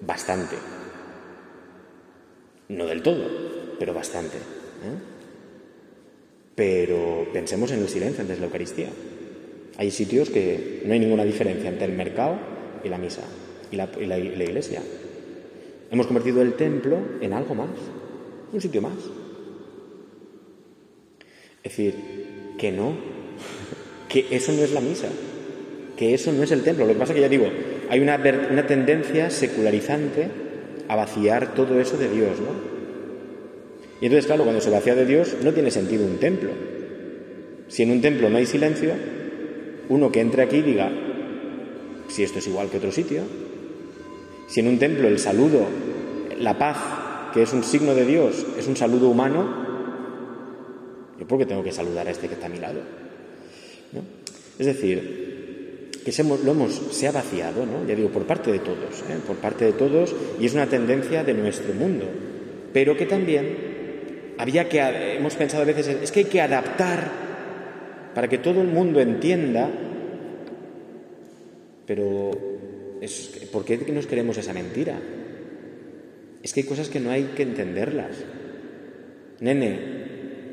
Bastante. 0.06 0.58
No 2.68 2.86
del 2.86 3.02
todo, 3.02 3.76
pero 3.80 3.94
bastante. 3.94 4.36
¿eh? 4.38 4.98
Pero 6.54 7.28
pensemos 7.32 7.72
en 7.72 7.80
el 7.80 7.88
silencio 7.88 8.22
antes 8.22 8.36
de 8.36 8.42
la 8.42 8.48
Eucaristía. 8.48 8.90
Hay 9.78 9.92
sitios 9.92 10.30
que 10.30 10.82
no 10.86 10.92
hay 10.92 11.00
ninguna 11.00 11.24
diferencia 11.24 11.70
entre 11.70 11.86
el 11.86 11.94
mercado 11.94 12.57
y 12.88 12.90
la 12.90 12.98
misa 12.98 13.22
y 13.72 13.76
la, 13.76 14.18
iglesia. 14.18 14.82
Hemos 15.92 16.08
convertido 16.08 16.42
el 16.42 16.54
templo 16.54 16.98
en 17.22 17.34
algo 17.34 17.56
más, 17.56 17.70
un 18.52 18.62
sitio 18.62 18.82
más. 18.82 18.94
Es 21.64 21.72
decir, 21.72 21.94
que 22.58 22.72
no, 22.72 22.94
que 24.10 24.26
eso 24.32 24.52
no 24.54 24.62
es 24.64 24.72
la 24.72 24.82
misa, 24.82 25.10
que 25.96 26.14
eso 26.14 26.32
no 26.32 26.44
es 26.44 26.52
el 26.52 26.64
templo. 26.64 26.86
Lo 26.86 26.94
que 26.94 27.00
pasa 27.00 27.14
es 27.14 27.16
que 27.16 27.22
ya 27.22 27.30
digo, 27.30 27.48
hay 27.90 28.00
una, 28.00 28.16
una 28.52 28.68
tendencia 28.68 29.30
secularizante 29.30 30.30
a 30.88 30.96
vaciar 30.96 31.54
todo 31.54 31.80
eso 31.80 31.98
de 31.98 32.10
Dios, 32.10 32.40
¿no? 32.40 32.78
Y 34.00 34.06
entonces, 34.06 34.28
claro, 34.28 34.44
cuando 34.44 34.62
se 34.62 34.70
vacía 34.70 34.94
de 34.94 35.06
Dios, 35.06 35.38
no 35.44 35.54
tiene 35.54 35.72
sentido 35.72 36.06
un 36.06 36.18
templo. 36.18 36.52
Si 37.68 37.84
en 37.84 37.92
un 37.92 38.02
templo 38.02 38.30
no 38.30 38.38
hay 38.38 38.46
silencio, 38.46 38.94
uno 39.90 40.12
que 40.12 40.22
entre 40.22 40.44
aquí 40.44 40.62
diga, 40.62 40.92
si 42.08 42.24
esto 42.24 42.40
es 42.40 42.48
igual 42.48 42.70
que 42.70 42.78
otro 42.78 42.92
sitio, 42.92 43.24
si 44.48 44.62
en 44.62 44.68
un 44.68 44.80
templo 44.80 45.08
el 45.08 45.20
saludo, 45.20 45.66
la 46.40 46.58
paz, 46.58 46.78
que 47.34 47.44
es 47.44 47.54
un 47.54 47.64
signo 47.64 47.94
de 47.94 48.06
Dios, 48.06 48.46
es 48.58 48.68
un 48.68 48.76
saludo 48.76 49.10
humano, 49.10 49.66
¿yo 51.20 51.28
por 51.28 51.38
qué 51.38 51.46
tengo 51.46 51.64
que 51.64 51.72
saludar 51.72 52.08
a 52.08 52.12
este 52.12 52.28
que 52.28 52.36
está 52.36 52.48
a 52.48 52.50
mi 52.50 52.60
lado? 52.60 52.80
Es 54.60 54.66
decir, 54.66 55.92
que 56.04 56.12
se, 56.12 56.24
lo 56.24 56.52
hemos, 56.52 57.04
ha 57.04 57.12
vaciado, 57.12 57.66
¿no? 57.66 57.86
ya 57.86 57.94
digo, 57.94 58.10
por 58.10 58.26
parte 58.26 58.52
de 58.52 58.60
todos, 58.60 59.02
¿eh? 59.10 59.18
por 59.26 59.36
parte 59.38 59.66
de 59.66 59.74
todos, 59.74 60.16
y 60.40 60.46
es 60.46 60.54
una 60.54 60.68
tendencia 60.68 61.24
de 61.24 61.34
nuestro 61.34 61.74
mundo, 61.74 62.06
pero 62.74 62.96
que 62.96 63.06
también 63.06 64.34
había 64.38 64.70
que, 64.70 64.80
hemos 65.18 65.36
pensado 65.36 65.64
a 65.64 65.66
veces, 65.66 65.88
es 65.88 66.12
que 66.12 66.20
hay 66.20 66.26
que 66.26 66.42
adaptar 66.42 67.12
para 68.16 68.28
que 68.28 68.38
todo 68.38 68.62
el 68.62 68.68
mundo 68.68 69.00
entienda, 69.00 69.70
pero 71.88 72.32
¿por 73.52 73.66
qué 73.66 73.78
nos 73.92 74.06
queremos 74.06 74.38
esa 74.38 74.54
mentira? 74.54 75.00
Es 76.44 76.54
que 76.54 76.60
hay 76.60 76.68
cosas 76.68 76.90
que 76.90 77.00
no 77.00 77.10
hay 77.10 77.24
que 77.36 77.44
entenderlas. 77.44 78.12
Nene, 79.40 79.80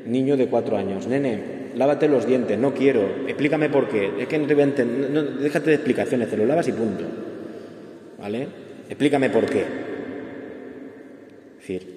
niño 0.05 0.37
de 0.37 0.47
cuatro 0.47 0.77
años, 0.77 1.05
nene, 1.07 1.71
lávate 1.75 2.07
los 2.07 2.25
dientes, 2.25 2.57
no 2.57 2.73
quiero, 2.73 3.27
explícame 3.27 3.69
por 3.69 3.89
qué, 3.89 4.11
es 4.19 4.27
que 4.27 4.39
no 4.39 4.47
te 4.47 4.53
voy 4.53 4.61
a 4.61 4.67
entender, 4.67 5.33
déjate 5.39 5.71
de 5.71 5.75
explicaciones, 5.75 6.29
te 6.29 6.37
lo 6.37 6.45
lavas 6.45 6.67
y 6.67 6.71
punto. 6.71 7.03
¿Vale? 8.19 8.47
Explícame 8.87 9.29
por 9.29 9.45
qué. 9.45 9.61
Es 11.51 11.59
decir, 11.59 11.95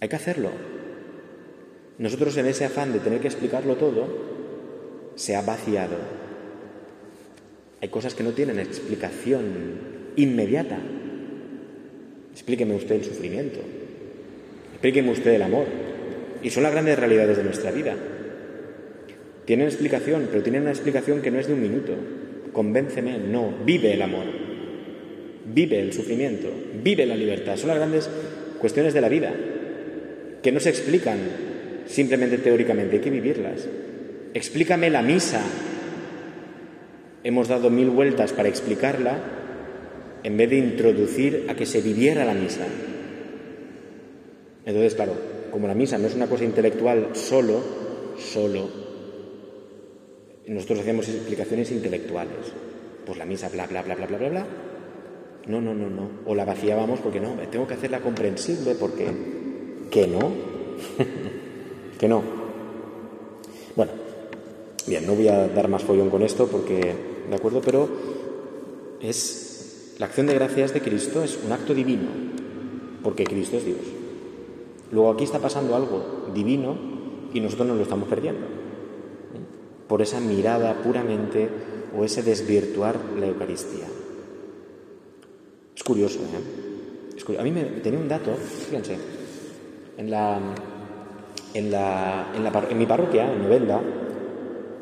hay 0.00 0.08
que 0.08 0.16
hacerlo. 0.16 0.50
Nosotros 1.98 2.36
en 2.36 2.46
ese 2.46 2.64
afán 2.64 2.92
de 2.92 2.98
tener 3.00 3.20
que 3.20 3.28
explicarlo 3.28 3.76
todo, 3.76 4.06
se 5.14 5.36
ha 5.36 5.42
vaciado. 5.42 6.19
Hay 7.82 7.88
cosas 7.88 8.14
que 8.14 8.22
no 8.22 8.30
tienen 8.30 8.58
explicación 8.58 9.44
inmediata. 10.16 10.78
Explíqueme 12.32 12.74
usted 12.74 12.96
el 12.96 13.04
sufrimiento. 13.04 13.60
Explíqueme 14.72 15.10
usted 15.10 15.32
el 15.32 15.42
amor. 15.42 15.66
Y 16.42 16.50
son 16.50 16.62
las 16.62 16.72
grandes 16.72 16.98
realidades 16.98 17.36
de 17.36 17.44
nuestra 17.44 17.70
vida. 17.70 17.96
Tienen 19.44 19.66
explicación, 19.66 20.28
pero 20.30 20.42
tienen 20.42 20.62
una 20.62 20.70
explicación 20.70 21.22
que 21.22 21.30
no 21.30 21.38
es 21.38 21.46
de 21.46 21.54
un 21.54 21.62
minuto. 21.62 21.92
Convénceme, 22.52 23.18
no. 23.18 23.54
Vive 23.64 23.94
el 23.94 24.02
amor. 24.02 24.26
Vive 25.52 25.80
el 25.80 25.92
sufrimiento. 25.92 26.48
Vive 26.82 27.06
la 27.06 27.16
libertad. 27.16 27.56
Son 27.56 27.68
las 27.68 27.78
grandes 27.78 28.08
cuestiones 28.58 28.94
de 28.94 29.00
la 29.00 29.08
vida 29.08 29.32
que 30.42 30.52
no 30.52 30.60
se 30.60 30.70
explican 30.70 31.18
simplemente 31.86 32.38
teóricamente, 32.38 32.96
hay 32.96 33.02
que 33.02 33.10
vivirlas. 33.10 33.66
Explícame 34.32 34.90
la 34.90 35.02
misa. 35.02 35.42
Hemos 37.22 37.48
dado 37.48 37.70
mil 37.70 37.90
vueltas 37.90 38.32
para 38.32 38.48
explicarla 38.48 39.18
en 40.22 40.36
vez 40.36 40.50
de 40.50 40.56
introducir 40.56 41.46
a 41.48 41.54
que 41.54 41.66
se 41.66 41.80
viviera 41.80 42.24
la 42.24 42.34
misa. 42.34 42.66
Entonces, 44.64 44.94
claro, 44.94 45.12
como 45.50 45.66
la 45.66 45.74
misa 45.74 45.98
no 45.98 46.06
es 46.06 46.14
una 46.14 46.26
cosa 46.26 46.44
intelectual 46.44 47.10
solo, 47.14 47.60
solo, 48.18 48.68
nosotros 50.46 50.80
hacemos 50.80 51.08
explicaciones 51.08 51.70
intelectuales. 51.70 52.52
Pues 53.06 53.18
la 53.18 53.24
misa, 53.24 53.48
bla, 53.48 53.66
bla, 53.66 53.82
bla, 53.82 53.94
bla, 53.94 54.06
bla, 54.06 54.18
bla, 54.18 54.28
bla. 54.28 54.46
No, 55.46 55.60
no, 55.60 55.74
no, 55.74 55.88
no. 55.88 56.10
O 56.26 56.34
la 56.34 56.44
vaciábamos 56.44 57.00
porque 57.00 57.20
no, 57.20 57.34
tengo 57.50 57.66
que 57.66 57.74
hacerla 57.74 58.00
comprensible 58.00 58.74
porque 58.74 59.06
que 59.90 60.06
no. 60.06 60.18
que 61.98 62.08
no. 62.08 62.22
Bueno, 63.76 63.92
bien, 64.86 65.06
no 65.06 65.14
voy 65.14 65.28
a 65.28 65.48
dar 65.48 65.68
más 65.68 65.82
follón 65.82 66.10
con 66.10 66.22
esto 66.22 66.46
porque, 66.48 66.94
¿de 67.28 67.36
acuerdo? 67.36 67.60
Pero 67.60 67.88
es 69.00 69.94
la 69.98 70.06
acción 70.06 70.26
de 70.26 70.34
gracias 70.34 70.72
de 70.72 70.80
Cristo 70.80 71.22
es 71.22 71.38
un 71.44 71.52
acto 71.52 71.74
divino, 71.74 72.08
porque 73.02 73.24
Cristo 73.24 73.58
es 73.58 73.66
Dios. 73.66 73.78
Luego 74.92 75.10
aquí 75.10 75.24
está 75.24 75.38
pasando 75.38 75.76
algo 75.76 76.30
divino 76.34 76.76
y 77.32 77.40
nosotros 77.40 77.68
nos 77.68 77.76
lo 77.76 77.82
estamos 77.82 78.08
perdiendo. 78.08 78.40
¿eh? 78.46 79.86
Por 79.86 80.00
esa 80.02 80.20
mirada 80.20 80.74
puramente 80.82 81.48
o 81.96 82.04
ese 82.04 82.22
desvirtuar 82.22 82.96
la 83.18 83.26
Eucaristía. 83.26 83.86
Es 85.76 85.84
curioso, 85.84 86.20
¿eh? 86.20 87.36
A 87.38 87.42
mí 87.42 87.52
me 87.52 87.62
tenía 87.62 88.00
un 88.00 88.08
dato, 88.08 88.34
fíjense, 88.34 88.96
en 89.96 90.10
la, 90.10 90.40
en, 91.54 91.70
la, 91.70 92.32
en, 92.34 92.42
la, 92.42 92.66
en 92.70 92.78
mi 92.78 92.86
parroquia, 92.86 93.32
en 93.32 93.42
Novenda, 93.42 93.80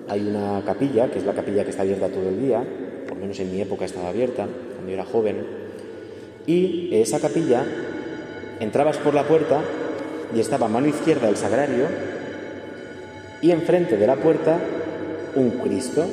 hay 0.09 0.27
una 0.29 0.63
capilla, 0.65 1.11
que 1.11 1.19
es 1.19 1.25
la 1.25 1.35
capilla 1.35 1.65
que 1.65 1.71
está 1.71 1.83
abierta 1.83 2.09
todo 2.09 2.29
el 2.29 2.41
día, 2.41 2.63
por 3.07 3.17
lo 3.17 3.23
menos 3.23 3.39
en 3.41 3.53
mi 3.53 3.61
época 3.61 3.85
estaba 3.85 4.09
abierta, 4.09 4.47
cuando 4.47 4.89
yo 4.89 4.95
era 4.95 5.05
joven, 5.05 5.47
y 6.47 6.89
esa 6.93 7.21
capilla 7.21 7.65
entrabas 8.61 8.97
por 8.99 9.15
la 9.15 9.25
puerta 9.25 9.61
y 10.35 10.41
estaba 10.41 10.67
a 10.67 10.69
mano 10.69 10.87
izquierda 10.87 11.29
el 11.29 11.37
sagrario 11.37 11.87
y 13.41 13.51
enfrente 13.51 13.97
de 13.97 14.07
la 14.07 14.17
puerta 14.17 14.59
un 15.35 15.51
Cristo 15.51 16.07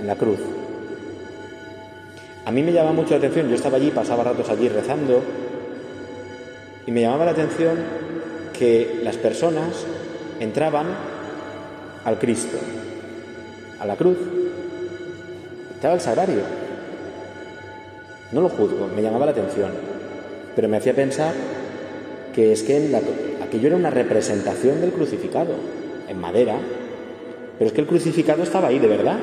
en 0.00 0.06
la 0.06 0.16
cruz. 0.16 0.40
A 2.44 2.50
mí 2.50 2.62
me 2.62 2.72
llamaba 2.72 2.94
mucho 2.94 3.10
la 3.10 3.18
atención, 3.18 3.48
yo 3.48 3.54
estaba 3.54 3.76
allí, 3.76 3.90
pasaba 3.90 4.24
ratos 4.24 4.48
allí 4.48 4.68
rezando 4.68 5.20
y 6.86 6.90
me 6.90 7.02
llamaba 7.02 7.26
la 7.26 7.32
atención 7.32 7.76
que 8.58 9.00
las 9.02 9.16
personas 9.16 9.84
entraban 10.40 10.86
al 12.04 12.18
Cristo, 12.18 12.56
a 13.80 13.86
la 13.86 13.96
cruz, 13.96 14.18
estaba 15.74 15.94
el 15.94 16.00
sagrario. 16.00 16.40
No 18.32 18.40
lo 18.40 18.48
juzgo, 18.48 18.88
me 18.94 19.02
llamaba 19.02 19.26
la 19.26 19.32
atención, 19.32 19.70
pero 20.54 20.68
me 20.68 20.76
hacía 20.76 20.94
pensar 20.94 21.32
que 22.34 22.52
es 22.52 22.62
que 22.62 22.94
aquello 23.42 23.68
era 23.68 23.76
una 23.76 23.90
representación 23.90 24.80
del 24.80 24.90
crucificado, 24.90 25.52
en 26.08 26.20
madera, 26.20 26.56
pero 27.58 27.68
es 27.68 27.72
que 27.72 27.80
el 27.80 27.86
crucificado 27.86 28.42
estaba 28.42 28.68
ahí 28.68 28.78
de 28.78 28.88
verdad, 28.88 29.18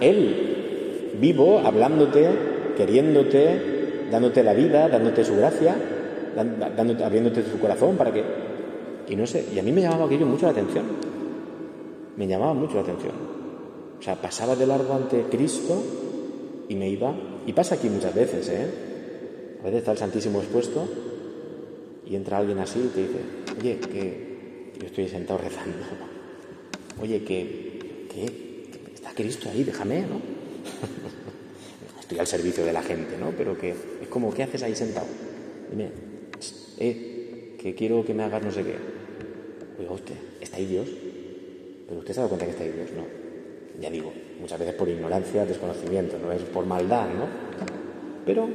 él, 0.00 1.12
vivo, 1.20 1.60
hablándote, 1.60 2.28
queriéndote, 2.76 4.08
dándote 4.10 4.42
la 4.42 4.54
vida, 4.54 4.88
dándote 4.88 5.24
su 5.24 5.36
gracia, 5.36 5.74
dándote, 6.36 7.02
abriéndote 7.02 7.42
su 7.42 7.58
corazón 7.58 7.96
para 7.96 8.12
que 8.12 8.22
y 9.08 9.14
no 9.14 9.26
sé, 9.26 9.46
y 9.54 9.58
a 9.58 9.62
mí 9.62 9.72
me 9.72 9.82
llamaba 9.82 10.06
aquello 10.06 10.26
mucho 10.26 10.46
la 10.46 10.52
atención. 10.52 10.84
Me 12.16 12.26
llamaba 12.26 12.54
mucho 12.54 12.74
la 12.74 12.80
atención. 12.80 13.12
O 13.98 14.02
sea, 14.02 14.20
pasaba 14.20 14.56
de 14.56 14.66
largo 14.66 14.94
ante 14.94 15.22
Cristo 15.24 15.82
y 16.68 16.74
me 16.74 16.88
iba. 16.88 17.14
Y 17.46 17.52
pasa 17.52 17.76
aquí 17.76 17.88
muchas 17.88 18.14
veces, 18.14 18.48
¿eh? 18.48 18.66
A 19.60 19.64
veces 19.64 19.78
está 19.78 19.92
el 19.92 19.98
Santísimo 19.98 20.40
expuesto 20.40 20.86
y 22.06 22.14
entra 22.14 22.38
alguien 22.38 22.58
así 22.58 22.78
y 22.78 22.88
te 22.88 23.00
dice, 23.00 23.20
oye, 23.58 23.78
que 23.78 24.72
yo 24.78 24.86
estoy 24.86 25.08
sentado 25.08 25.38
rezando. 25.38 25.78
Oye, 27.00 27.24
que, 27.24 28.06
que 28.08 28.94
está 28.94 29.12
Cristo 29.12 29.48
ahí, 29.50 29.64
déjame, 29.64 30.02
¿no? 30.02 30.20
estoy 32.00 32.18
al 32.18 32.26
servicio 32.26 32.64
de 32.64 32.72
la 32.72 32.82
gente, 32.82 33.16
¿no? 33.18 33.30
Pero 33.36 33.58
que 33.58 33.70
es 33.70 34.08
como, 34.08 34.32
¿qué 34.32 34.44
haces 34.44 34.62
ahí 34.62 34.76
sentado? 34.76 35.06
Dime, 35.70 35.90
eh, 36.78 37.56
que 37.58 37.74
quiero 37.74 38.04
que 38.04 38.14
me 38.14 38.22
hagas 38.22 38.44
no 38.44 38.52
sé 38.52 38.62
qué. 38.62 38.76
Oiga 39.80 39.92
usted, 39.92 40.14
¿está 40.40 40.58
ahí 40.58 40.66
Dios? 40.66 40.88
Pero 41.88 42.00
usted 42.00 42.14
se 42.14 42.20
da 42.20 42.28
cuenta 42.28 42.46
que 42.46 42.52
está 42.52 42.64
ahí 42.64 42.72
Dios, 42.72 42.90
¿no? 42.96 43.25
Ya 43.80 43.90
digo, 43.90 44.12
muchas 44.40 44.58
veces 44.58 44.74
por 44.74 44.88
ignorancia, 44.88 45.44
desconocimiento, 45.44 46.18
no 46.18 46.32
es 46.32 46.42
por 46.42 46.64
maldad, 46.64 47.08
¿no? 47.08 47.26
Pero. 48.24 48.48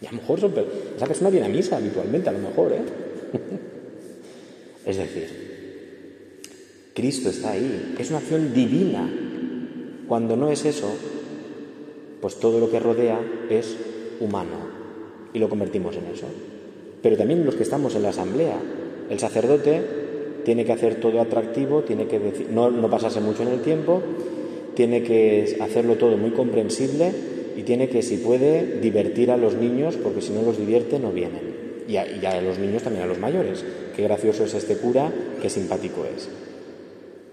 Y 0.00 0.06
a 0.06 0.12
lo 0.12 0.18
mejor 0.18 0.40
son, 0.40 0.54
esa 0.96 1.06
persona 1.06 1.30
viene 1.30 1.46
a 1.46 1.48
misa 1.48 1.76
habitualmente, 1.76 2.28
a 2.28 2.32
lo 2.32 2.38
mejor, 2.38 2.72
¿eh? 2.72 2.82
es 4.86 4.96
decir, 4.96 5.46
Cristo 6.94 7.28
está 7.28 7.52
ahí, 7.52 7.94
es 7.98 8.08
una 8.10 8.18
acción 8.18 8.54
divina. 8.54 9.08
Cuando 10.08 10.36
no 10.36 10.50
es 10.50 10.64
eso, 10.64 10.94
pues 12.20 12.38
todo 12.38 12.60
lo 12.60 12.70
que 12.70 12.80
rodea 12.80 13.20
es 13.50 13.76
humano 14.20 14.76
y 15.32 15.38
lo 15.38 15.48
convertimos 15.48 15.96
en 15.96 16.06
eso. 16.06 16.26
Pero 17.02 17.16
también 17.16 17.44
los 17.44 17.56
que 17.56 17.64
estamos 17.64 17.94
en 17.94 18.02
la 18.02 18.10
asamblea, 18.10 18.58
el 19.10 19.18
sacerdote 19.18 20.05
tiene 20.46 20.64
que 20.64 20.70
hacer 20.70 21.00
todo 21.00 21.20
atractivo, 21.20 21.82
tiene 21.82 22.06
que 22.06 22.20
decir, 22.20 22.50
no, 22.52 22.70
no 22.70 22.88
pasarse 22.88 23.20
mucho 23.20 23.42
en 23.42 23.48
el 23.48 23.62
tiempo, 23.62 24.00
tiene 24.76 25.02
que 25.02 25.56
hacerlo 25.60 25.96
todo 25.96 26.16
muy 26.16 26.30
comprensible 26.30 27.10
y 27.56 27.64
tiene 27.64 27.88
que, 27.88 28.00
si 28.00 28.18
puede, 28.18 28.78
divertir 28.80 29.32
a 29.32 29.36
los 29.36 29.56
niños, 29.56 29.96
porque 29.96 30.22
si 30.22 30.32
no 30.32 30.42
los 30.42 30.56
divierte 30.56 31.00
no 31.00 31.10
vienen. 31.10 31.82
Y 31.88 31.96
a, 31.96 32.02
a, 32.02 32.40
los 32.42 32.60
niños 32.60 32.84
también 32.84 33.02
a 33.02 33.08
los 33.08 33.18
mayores. 33.18 33.64
Qué 33.96 34.04
gracioso 34.04 34.44
es 34.44 34.54
este 34.54 34.76
cura, 34.76 35.12
qué 35.42 35.50
simpático 35.50 36.04
es. 36.04 36.28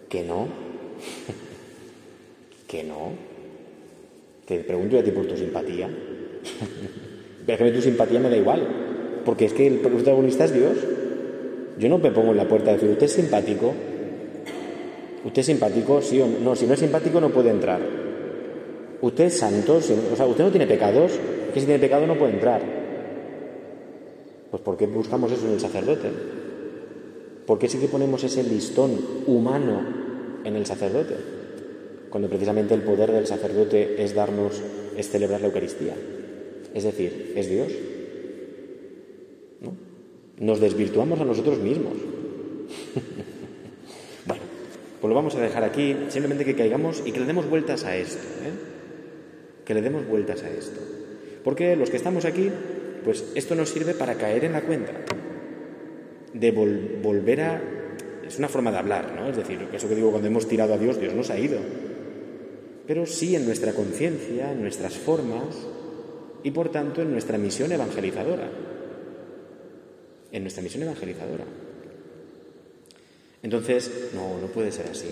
Que 0.10 0.24
no. 0.24 0.48
que 2.68 2.84
no. 2.84 3.12
Te 4.48 4.58
pregunto 4.62 4.98
a 4.98 5.04
ti 5.04 5.12
por 5.12 5.28
tu 5.28 5.38
simpatía. 5.38 5.88
Déjame 7.46 7.74
tu 7.74 7.82
simpatía 7.84 8.20
me 8.20 8.32
da 8.32 8.38
igual. 8.38 8.68
Porque 9.24 9.46
es 9.46 9.54
que 9.54 9.68
el 9.68 9.82
protagonista 9.82 10.46
es 10.46 10.54
Dios. 10.56 10.78
Yo 11.78 11.90
no 11.90 11.98
me 11.98 12.12
pongo 12.12 12.32
en 12.32 12.38
la 12.38 12.48
puerta 12.48 12.72
a 12.72 12.74
decir, 12.74 12.90
¿usted 12.90 13.06
es 13.06 13.14
simpático? 13.14 13.74
¿Usted 15.26 15.40
es 15.40 15.46
simpático? 15.46 16.02
Sí 16.02 16.22
o 16.22 16.28
no. 16.28 16.56
Si 16.56 16.66
no 16.66 16.74
es 16.74 16.80
simpático 16.80 17.20
no 17.20 17.30
puede 17.30 17.50
entrar. 17.50 17.80
¿Usted 19.02 19.26
es 19.26 19.38
santo? 19.38 19.76
o 19.76 19.82
sea, 20.16 20.26
¿usted 20.26 20.44
no 20.44 20.52
tiene 20.52 20.68
pecados? 20.68 21.14
Que 21.54 21.60
si 21.60 21.66
tiene 21.66 21.80
pecado 21.80 22.06
no 22.08 22.18
puede 22.18 22.34
entrar. 22.34 22.62
Pues 24.52 24.62
¿por 24.62 24.78
qué 24.78 24.86
buscamos 24.86 25.32
eso 25.32 25.48
en 25.48 25.54
el 25.54 25.60
sacerdote? 25.60 26.10
¿Por 27.46 27.60
qué 27.60 27.68
sí 27.68 27.80
que 27.80 27.88
ponemos 27.88 28.24
ese 28.24 28.44
listón 28.44 28.92
humano 29.28 29.82
en 30.44 30.56
el 30.56 30.66
sacerdote? 30.66 31.16
Cuando 32.10 32.30
precisamente 32.30 32.74
el 32.74 32.84
poder 32.84 33.12
del 33.12 33.26
sacerdote 33.26 34.02
es 34.04 34.14
darnos, 34.14 34.62
es 34.96 35.10
celebrar 35.10 35.42
la 35.42 35.48
Eucaristía. 35.48 35.96
Es 36.74 36.84
decir, 36.84 37.34
es 37.36 37.50
Dios. 37.50 37.72
Nos 40.44 40.60
desvirtuamos 40.60 41.22
a 41.22 41.26
nosotros 41.26 41.60
mismos. 41.60 41.94
bueno, 44.26 44.44
pues 45.00 45.10
lo 45.10 45.16
vamos 45.16 45.36
a 45.36 45.40
dejar 45.40 45.64
aquí, 45.64 45.96
simplemente 46.10 46.44
que 46.44 46.56
caigamos 46.56 47.02
y 47.06 47.14
que 47.14 47.22
le 47.22 47.26
demos 47.26 47.50
vueltas 47.50 47.86
a 47.86 47.96
esto. 47.96 48.22
¿eh? 48.44 48.74
que 49.66 49.74
le 49.74 49.82
demos 49.82 50.08
vueltas 50.08 50.44
a 50.44 50.50
esto. 50.50 50.80
Porque 51.44 51.76
los 51.76 51.90
que 51.90 51.98
estamos 51.98 52.26
aquí, 52.26 52.50
pues 53.04 53.26
esto 53.36 53.56
nos 53.56 53.70
sirve 53.70 53.94
para 53.94 54.16
caer 54.16 54.46
en 54.46 54.54
la 54.54 54.62
cuenta 54.62 54.94
de 56.34 56.52
volver 56.52 57.42
a... 57.42 57.62
Es 58.28 58.40
una 58.40 58.48
forma 58.48 58.72
de 58.72 58.78
hablar, 58.78 59.14
¿no? 59.16 59.30
Es 59.30 59.38
decir, 59.38 59.68
eso 59.74 59.88
que 59.88 59.96
digo, 59.96 60.10
cuando 60.10 60.28
hemos 60.28 60.48
tirado 60.48 60.74
a 60.74 60.78
Dios, 60.78 61.00
Dios 61.00 61.14
nos 61.14 61.30
ha 61.30 61.38
ido. 61.38 61.60
Pero 62.88 63.06
sí 63.06 63.36
en 63.36 63.46
nuestra 63.46 63.74
conciencia, 63.74 64.52
en 64.52 64.62
nuestras 64.62 64.98
formas 64.98 65.68
y 66.44 66.52
por 66.52 66.70
tanto 66.70 67.02
en 67.02 67.12
nuestra 67.12 67.38
misión 67.38 67.72
evangelizadora. 67.72 68.50
En 70.34 70.42
nuestra 70.44 70.62
misión 70.62 70.84
evangelizadora. 70.84 71.46
Entonces, 73.42 74.10
no, 74.14 74.38
no 74.40 74.48
puede 74.48 74.74
ser 74.74 74.88
así. 74.88 75.10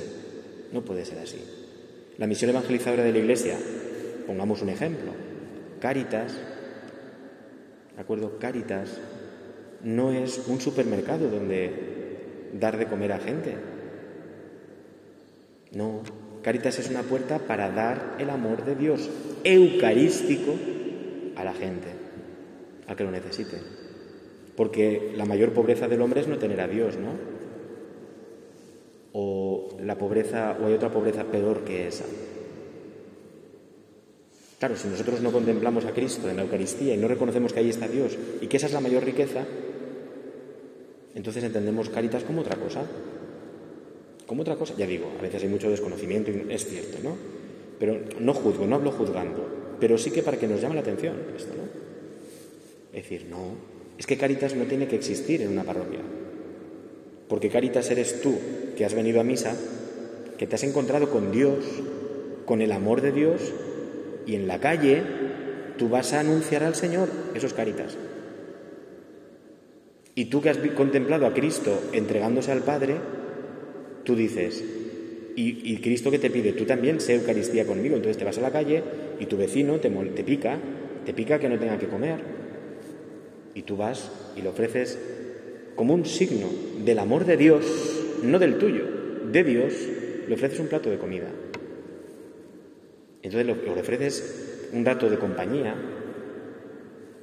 No 0.74 0.82
puede 0.82 1.06
ser 1.06 1.20
así. 1.20 1.38
La 2.18 2.28
misión 2.28 2.50
evangelizadora 2.50 3.04
de 3.04 3.14
la 3.14 3.20
Iglesia, 3.20 3.58
pongamos 4.28 4.62
un 4.62 4.70
ejemplo, 4.70 5.12
Cáritas, 5.80 6.34
¿de 7.96 8.02
acuerdo? 8.02 8.38
Cáritas 8.38 9.00
no 9.84 10.12
es 10.12 10.44
un 10.48 10.62
supermercado 10.62 11.30
donde 11.30 11.72
dar 12.60 12.78
de 12.78 12.86
comer 12.86 13.14
a 13.14 13.20
gente. 13.20 13.56
No, 15.72 16.04
Cáritas 16.44 16.78
es 16.80 16.90
una 16.90 17.02
puerta 17.02 17.40
para 17.40 17.72
dar 17.72 18.18
el 18.20 18.30
amor 18.30 18.64
de 18.64 18.76
Dios 18.76 19.10
eucarístico 19.44 20.54
a 21.36 21.44
la 21.44 21.54
gente, 21.54 21.88
a 22.88 22.96
que 22.96 23.04
lo 23.04 23.12
necesite. 23.12 23.81
Porque 24.62 25.10
la 25.18 25.26
mayor 25.26 25.54
pobreza 25.54 25.88
del 25.88 26.04
hombre 26.04 26.22
es 26.22 26.28
no 26.28 26.38
tener 26.38 26.62
a 26.62 26.68
Dios, 26.68 26.96
¿no? 26.96 27.32
o 29.14 29.76
la 29.82 29.98
pobreza, 29.98 30.56
o 30.62 30.68
hay 30.68 30.74
otra 30.74 30.92
pobreza 30.92 31.24
peor 31.24 31.64
que 31.64 31.88
esa. 31.88 32.06
Claro, 34.60 34.78
si 34.78 34.88
nosotros 34.88 35.20
no 35.22 35.32
contemplamos 35.32 35.86
a 35.86 35.94
Cristo 35.94 36.30
en 36.30 36.36
la 36.36 36.44
Eucaristía 36.44 36.94
y 36.94 36.98
no 36.98 37.08
reconocemos 37.08 37.52
que 37.52 37.62
ahí 37.62 37.72
está 37.72 37.88
Dios 37.88 38.16
y 38.40 38.46
que 38.46 38.58
esa 38.58 38.68
es 38.68 38.74
la 38.74 38.82
mayor 38.82 39.04
riqueza, 39.04 39.48
entonces 41.16 41.44
entendemos 41.44 41.90
Caritas 41.90 42.24
como 42.24 42.42
otra 42.42 42.58
cosa. 42.58 42.86
Como 44.28 44.44
otra 44.44 44.58
cosa, 44.58 44.76
ya 44.78 44.86
digo, 44.86 45.08
a 45.18 45.24
veces 45.24 45.42
hay 45.42 45.50
mucho 45.50 45.72
desconocimiento 45.72 46.30
y 46.30 46.54
es 46.54 46.68
cierto, 46.68 47.00
¿no? 47.04 47.18
Pero 47.80 48.00
no 48.20 48.36
juzgo, 48.36 48.68
no 48.68 48.76
hablo 48.76 48.92
juzgando, 48.92 49.76
pero 49.80 49.98
sí 49.98 50.12
que 50.12 50.22
para 50.22 50.38
que 50.38 50.48
nos 50.48 50.62
llame 50.62 50.76
la 50.76 50.82
atención 50.82 51.16
esto, 51.36 51.56
¿no? 51.56 51.64
Es 52.94 53.04
decir, 53.04 53.26
no, 53.28 53.81
es 54.02 54.08
que 54.08 54.18
Caritas 54.18 54.56
no 54.56 54.64
tiene 54.64 54.88
que 54.88 54.96
existir 54.96 55.44
en 55.44 55.50
una 55.50 55.64
parroquia. 55.64 56.00
Porque 57.28 57.50
Caritas 57.50 57.92
eres 57.92 58.20
tú 58.20 58.36
que 58.76 58.84
has 58.84 58.96
venido 58.96 59.22
a 59.22 59.24
misa, 59.24 59.56
que 60.40 60.48
te 60.48 60.56
has 60.56 60.64
encontrado 60.64 61.12
con 61.12 61.32
Dios, 61.32 61.64
con 62.46 62.64
el 62.64 62.72
amor 62.72 63.02
de 63.02 63.12
Dios, 63.12 63.54
y 64.26 64.34
en 64.34 64.48
la 64.48 64.60
calle 64.60 65.04
tú 65.78 65.88
vas 65.88 66.14
a 66.14 66.20
anunciar 66.22 66.64
al 66.64 66.74
Señor, 66.74 67.10
eso 67.36 67.46
es 67.46 67.54
Caritas. 67.54 67.96
Y 70.16 70.26
tú 70.26 70.42
que 70.42 70.50
has 70.50 70.58
contemplado 70.76 71.28
a 71.28 71.34
Cristo 71.36 71.80
entregándose 71.94 72.52
al 72.52 72.64
Padre, 72.64 72.96
tú 74.04 74.16
dices, 74.16 74.64
y, 75.36 75.78
Cristo 75.78 76.10
que 76.10 76.18
te 76.18 76.32
pide, 76.32 76.54
tú 76.54 76.66
también 76.66 77.00
sé 77.02 77.14
Eucaristía 77.14 77.68
conmigo, 77.68 77.98
entonces 77.98 78.18
te 78.18 78.26
vas 78.26 78.40
a 78.40 78.42
la 78.42 78.52
calle 78.52 78.82
y 79.20 79.28
tu 79.28 79.38
vecino 79.38 79.80
te, 79.80 79.92
te 79.92 80.24
pica, 80.24 80.58
te 81.06 81.14
pica 81.14 81.38
que 81.38 81.50
no 81.50 81.60
tenga 81.60 81.78
que 81.78 81.86
comer. 81.86 82.41
Y 83.54 83.64
tú 83.64 83.78
vas 83.78 84.10
y 84.36 84.42
le 84.42 84.50
ofreces 84.50 84.98
como 85.76 85.94
un 85.94 86.06
signo 86.06 86.48
del 86.84 87.00
amor 87.00 87.26
de 87.26 87.38
Dios, 87.38 87.66
no 88.24 88.40
del 88.40 88.58
tuyo, 88.58 88.86
de 89.32 89.44
Dios, 89.44 89.74
le 90.28 90.36
ofreces 90.36 90.60
un 90.60 90.68
plato 90.68 90.90
de 90.90 90.98
comida. 90.98 91.28
Entonces 93.24 93.46
le 93.46 93.80
ofreces 93.80 94.70
un 94.74 94.86
rato 94.86 95.10
de 95.10 95.18
compañía, 95.18 95.76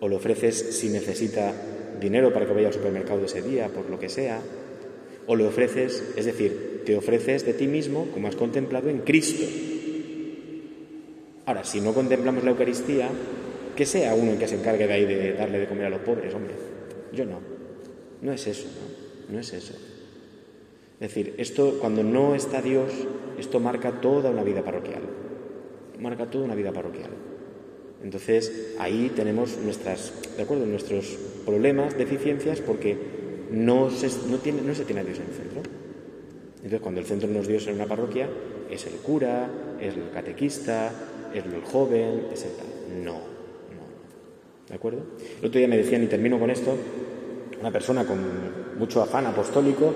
o 0.01 0.09
le 0.09 0.17
ofreces 0.17 0.77
si 0.77 0.89
necesita 0.89 1.53
dinero 2.01 2.33
para 2.33 2.47
que 2.47 2.53
vaya 2.53 2.69
al 2.69 2.75
supermercado 2.75 3.25
ese 3.25 3.43
día, 3.43 3.69
por 3.69 3.91
lo 3.91 3.99
que 3.99 4.09
sea, 4.09 4.41
o 5.27 5.37
le 5.37 5.45
ofreces, 5.45 6.15
es 6.17 6.25
decir, 6.25 6.83
te 6.85 6.97
ofreces 6.97 7.45
de 7.45 7.55
ti 7.55 7.67
mismo 7.67 8.09
como 8.13 8.29
has 8.29 8.37
contemplado 8.37 8.89
en 8.89 9.01
Cristo. 9.01 9.45
Ahora, 11.47 11.65
si 11.65 11.81
no 11.81 11.95
contemplamos 11.95 12.45
la 12.45 12.51
Eucaristía, 12.51 13.09
que 13.79 13.87
sea 13.87 14.13
uno 14.13 14.33
el 14.33 14.39
que 14.39 14.49
se 14.49 14.57
encargue 14.57 14.89
de 14.89 14.93
ahí 14.93 15.05
de 15.05 15.35
darle 15.35 15.61
de 15.61 15.69
comer 15.69 15.87
a 15.87 15.91
los 15.91 16.01
pobres, 16.01 16.35
hombre. 16.35 16.53
Yo 17.13 17.25
no. 17.25 17.39
No 18.21 18.33
es 18.33 18.45
eso, 18.49 18.67
¿no? 18.67 19.35
No 19.35 19.39
es 19.39 19.53
eso. 19.53 19.73
Es 20.95 20.99
decir, 20.99 21.37
esto 21.39 21.79
cuando 21.81 22.03
no 22.03 22.35
está 22.35 22.61
Dios, 22.61 22.91
esto 23.39 23.61
marca 23.61 24.01
toda 24.01 24.33
una 24.33 24.43
vida 24.43 24.65
parroquial. 24.65 25.03
Marca 26.01 26.29
toda 26.29 26.45
una 26.45 26.57
vida 26.57 26.73
parroquial. 26.73 27.11
Entonces, 28.03 28.75
ahí 28.81 29.13
tenemos 29.15 29.57
nuestras, 29.59 30.13
¿de 30.37 30.43
acuerdo? 30.43 30.67
nuestros 30.67 31.17
problemas, 31.47 31.97
deficiencias, 31.97 32.61
porque 32.61 32.97
no 33.53 33.93
se, 33.93 34.09
no, 34.29 34.39
tiene, 34.39 34.63
no 34.63 34.75
se 34.75 34.87
tiene 34.87 35.03
a 35.03 35.05
Dios 35.05 35.21
en 35.21 35.27
el 35.27 35.35
centro. 35.35 35.63
Entonces, 36.57 36.81
cuando 36.81 37.01
el 37.01 37.07
centro 37.07 37.29
no 37.29 37.39
es 37.39 37.47
Dios 37.47 37.69
en 37.69 37.77
una 37.77 37.87
parroquia, 37.87 38.29
es 38.69 38.85
el 38.89 38.95
cura, 38.95 39.49
es 39.81 39.95
el 39.95 40.11
catequista, 40.11 40.91
es 41.33 41.45
el 41.45 41.63
joven, 41.63 42.27
etc. 42.33 42.47
No. 43.05 43.38
¿De 44.69 44.75
acuerdo? 44.75 45.01
El 45.41 45.47
otro 45.47 45.59
día 45.59 45.69
me 45.69 45.79
decían, 45.79 46.03
y 46.03 46.07
termino 46.07 46.39
con 46.39 46.51
esto, 46.51 46.77
una 47.61 47.71
persona 47.71 48.05
con 48.05 48.19
mucho 48.79 49.03
afán 49.03 49.27
apostólico 49.27 49.93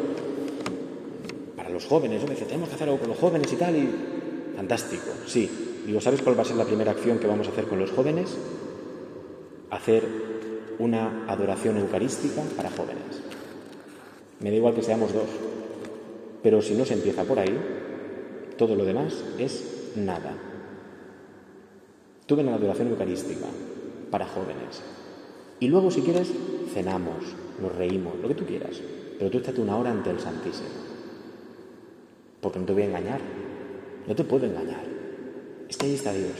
para 1.57 1.69
los 1.69 1.85
jóvenes. 1.85 2.23
Me 2.25 2.31
dice, 2.31 2.47
tenemos 2.47 2.71
que 2.71 2.77
hacer 2.77 2.89
algo 2.89 3.01
con 3.01 3.11
los 3.11 3.19
jóvenes 3.19 3.53
y 3.53 3.57
tal. 3.57 3.77
Y 3.77 3.89
fantástico, 4.57 5.11
sí. 5.27 5.83
Digo, 5.87 6.01
¿sabes 6.01 6.23
cuál 6.23 6.39
va 6.39 6.43
a 6.43 6.47
ser 6.47 6.57
la 6.57 6.65
primera 6.65 6.93
acción 6.93 7.19
que 7.19 7.27
vamos 7.27 7.47
a 7.49 7.51
hacer 7.51 7.67
con 7.67 7.79
los 7.79 7.91
jóvenes? 7.91 8.35
Hacer 9.71 10.05
una 10.79 11.27
adoración 11.29 11.77
eucarística 11.77 12.43
para 12.57 12.71
jóvenes. 12.71 13.21
Me 14.41 14.51
da 14.51 14.57
igual 14.57 14.75
que 14.75 14.83
seamos 14.83 15.13
dos. 15.13 15.29
Pero 16.43 16.63
si 16.63 16.75
no 16.75 16.85
se 16.85 16.95
empieza 16.95 17.25
por 17.25 17.39
ahí, 17.39 17.57
todo 18.57 18.75
lo 18.75 18.85
demás 18.85 19.23
es 19.39 19.93
nada. 19.97 20.35
Tuve 22.27 22.43
una 22.43 22.55
adoración 22.55 22.89
eucarística 22.89 23.47
para 24.13 24.27
jóvenes. 24.27 24.83
Y 25.59 25.67
luego, 25.67 25.91
si 25.91 26.03
quieres, 26.03 26.29
cenamos, 26.73 27.25
nos 27.61 27.75
reímos, 27.75 28.15
lo 28.21 28.29
que 28.29 28.35
tú 28.35 28.45
quieras. 28.45 28.81
Pero 29.19 29.31
tú 29.31 29.39
estate 29.39 29.61
una 29.61 29.77
hora 29.77 29.91
ante 29.91 30.11
el 30.11 30.21
Santísimo. 30.21 30.69
Porque 32.41 32.59
no 32.59 32.67
te 32.67 32.73
voy 32.73 32.83
a 32.83 32.87
engañar. 32.87 33.21
No 34.07 34.15
te 34.15 34.25
puedo 34.25 34.47
engañar. 34.47 34.85
Es 35.69 35.77
que 35.77 35.87
ahí 35.87 35.95
está 35.95 36.13
Dios. 36.13 36.37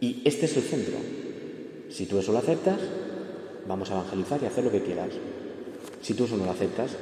Y 0.00 0.22
este 0.24 0.46
es 0.46 0.56
el 0.56 0.62
centro. 0.62 0.96
Si 1.88 2.06
tú 2.06 2.18
eso 2.18 2.32
lo 2.32 2.38
aceptas, 2.38 2.80
vamos 3.68 3.90
a 3.90 3.94
evangelizar 3.94 4.42
y 4.42 4.46
hacer 4.46 4.64
lo 4.64 4.72
que 4.72 4.82
quieras. 4.82 5.10
Si 6.02 6.14
tú 6.14 6.24
eso 6.24 6.36
no 6.36 6.46
lo 6.46 6.50
aceptas, 6.50 6.96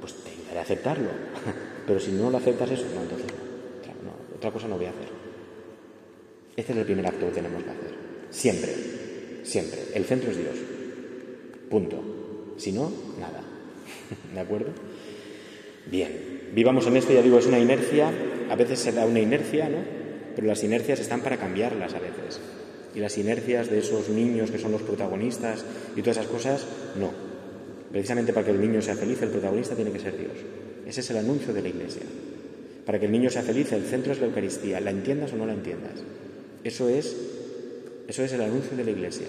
pues 0.00 0.14
te 0.14 0.30
ayudaré 0.30 0.58
a 0.58 0.62
aceptarlo. 0.62 1.08
Pero 1.86 1.98
si 1.98 2.12
no 2.12 2.30
lo 2.30 2.38
aceptas 2.38 2.70
eso, 2.70 2.84
no, 2.94 3.02
entonces 3.02 3.26
no, 4.04 4.36
otra 4.36 4.50
cosa 4.52 4.68
no 4.68 4.76
voy 4.76 4.86
a 4.86 4.90
hacer. 4.90 5.08
Este 6.54 6.72
es 6.72 6.78
el 6.78 6.84
primer 6.84 7.06
acto 7.06 7.26
que 7.26 7.32
tenemos 7.32 7.62
que 7.62 7.70
hacer. 7.70 7.94
Siempre, 8.30 8.91
siempre. 9.42 9.80
El 9.94 10.04
centro 10.04 10.30
es 10.30 10.36
Dios. 10.36 10.54
Punto. 11.68 12.02
Si 12.56 12.72
no, 12.72 12.92
nada. 13.18 13.42
¿De 14.34 14.40
acuerdo? 14.40 14.70
Bien. 15.90 16.50
Vivamos 16.54 16.86
en 16.86 16.96
esto, 16.96 17.12
ya 17.12 17.22
digo, 17.22 17.38
es 17.38 17.46
una 17.46 17.58
inercia. 17.58 18.12
A 18.50 18.56
veces 18.56 18.78
se 18.78 18.92
da 18.92 19.06
una 19.06 19.20
inercia, 19.20 19.68
¿no? 19.68 19.78
Pero 20.34 20.46
las 20.46 20.62
inercias 20.62 21.00
están 21.00 21.22
para 21.22 21.38
cambiarlas 21.38 21.94
a 21.94 21.98
veces. 21.98 22.40
Y 22.94 23.00
las 23.00 23.16
inercias 23.16 23.70
de 23.70 23.78
esos 23.78 24.08
niños 24.10 24.50
que 24.50 24.58
son 24.58 24.72
los 24.72 24.82
protagonistas 24.82 25.64
y 25.96 26.02
todas 26.02 26.18
esas 26.18 26.30
cosas, 26.30 26.66
no. 26.98 27.10
Precisamente 27.90 28.32
para 28.32 28.46
que 28.46 28.52
el 28.52 28.60
niño 28.60 28.82
sea 28.82 28.94
feliz, 28.94 29.20
el 29.22 29.30
protagonista 29.30 29.74
tiene 29.74 29.92
que 29.92 29.98
ser 29.98 30.16
Dios. 30.18 30.32
Ese 30.86 31.00
es 31.00 31.10
el 31.10 31.18
anuncio 31.18 31.52
de 31.52 31.62
la 31.62 31.68
Iglesia. 31.68 32.02
Para 32.84 32.98
que 32.98 33.06
el 33.06 33.12
niño 33.12 33.30
sea 33.30 33.42
feliz, 33.42 33.72
el 33.72 33.84
centro 33.84 34.12
es 34.12 34.20
la 34.20 34.26
Eucaristía, 34.26 34.80
la 34.80 34.90
entiendas 34.90 35.32
o 35.32 35.36
no 35.36 35.46
la 35.46 35.54
entiendas. 35.54 36.02
Eso 36.64 36.88
es, 36.88 37.16
eso 38.08 38.22
es 38.22 38.32
el 38.32 38.40
anuncio 38.40 38.76
de 38.76 38.84
la 38.84 38.90
Iglesia. 38.90 39.26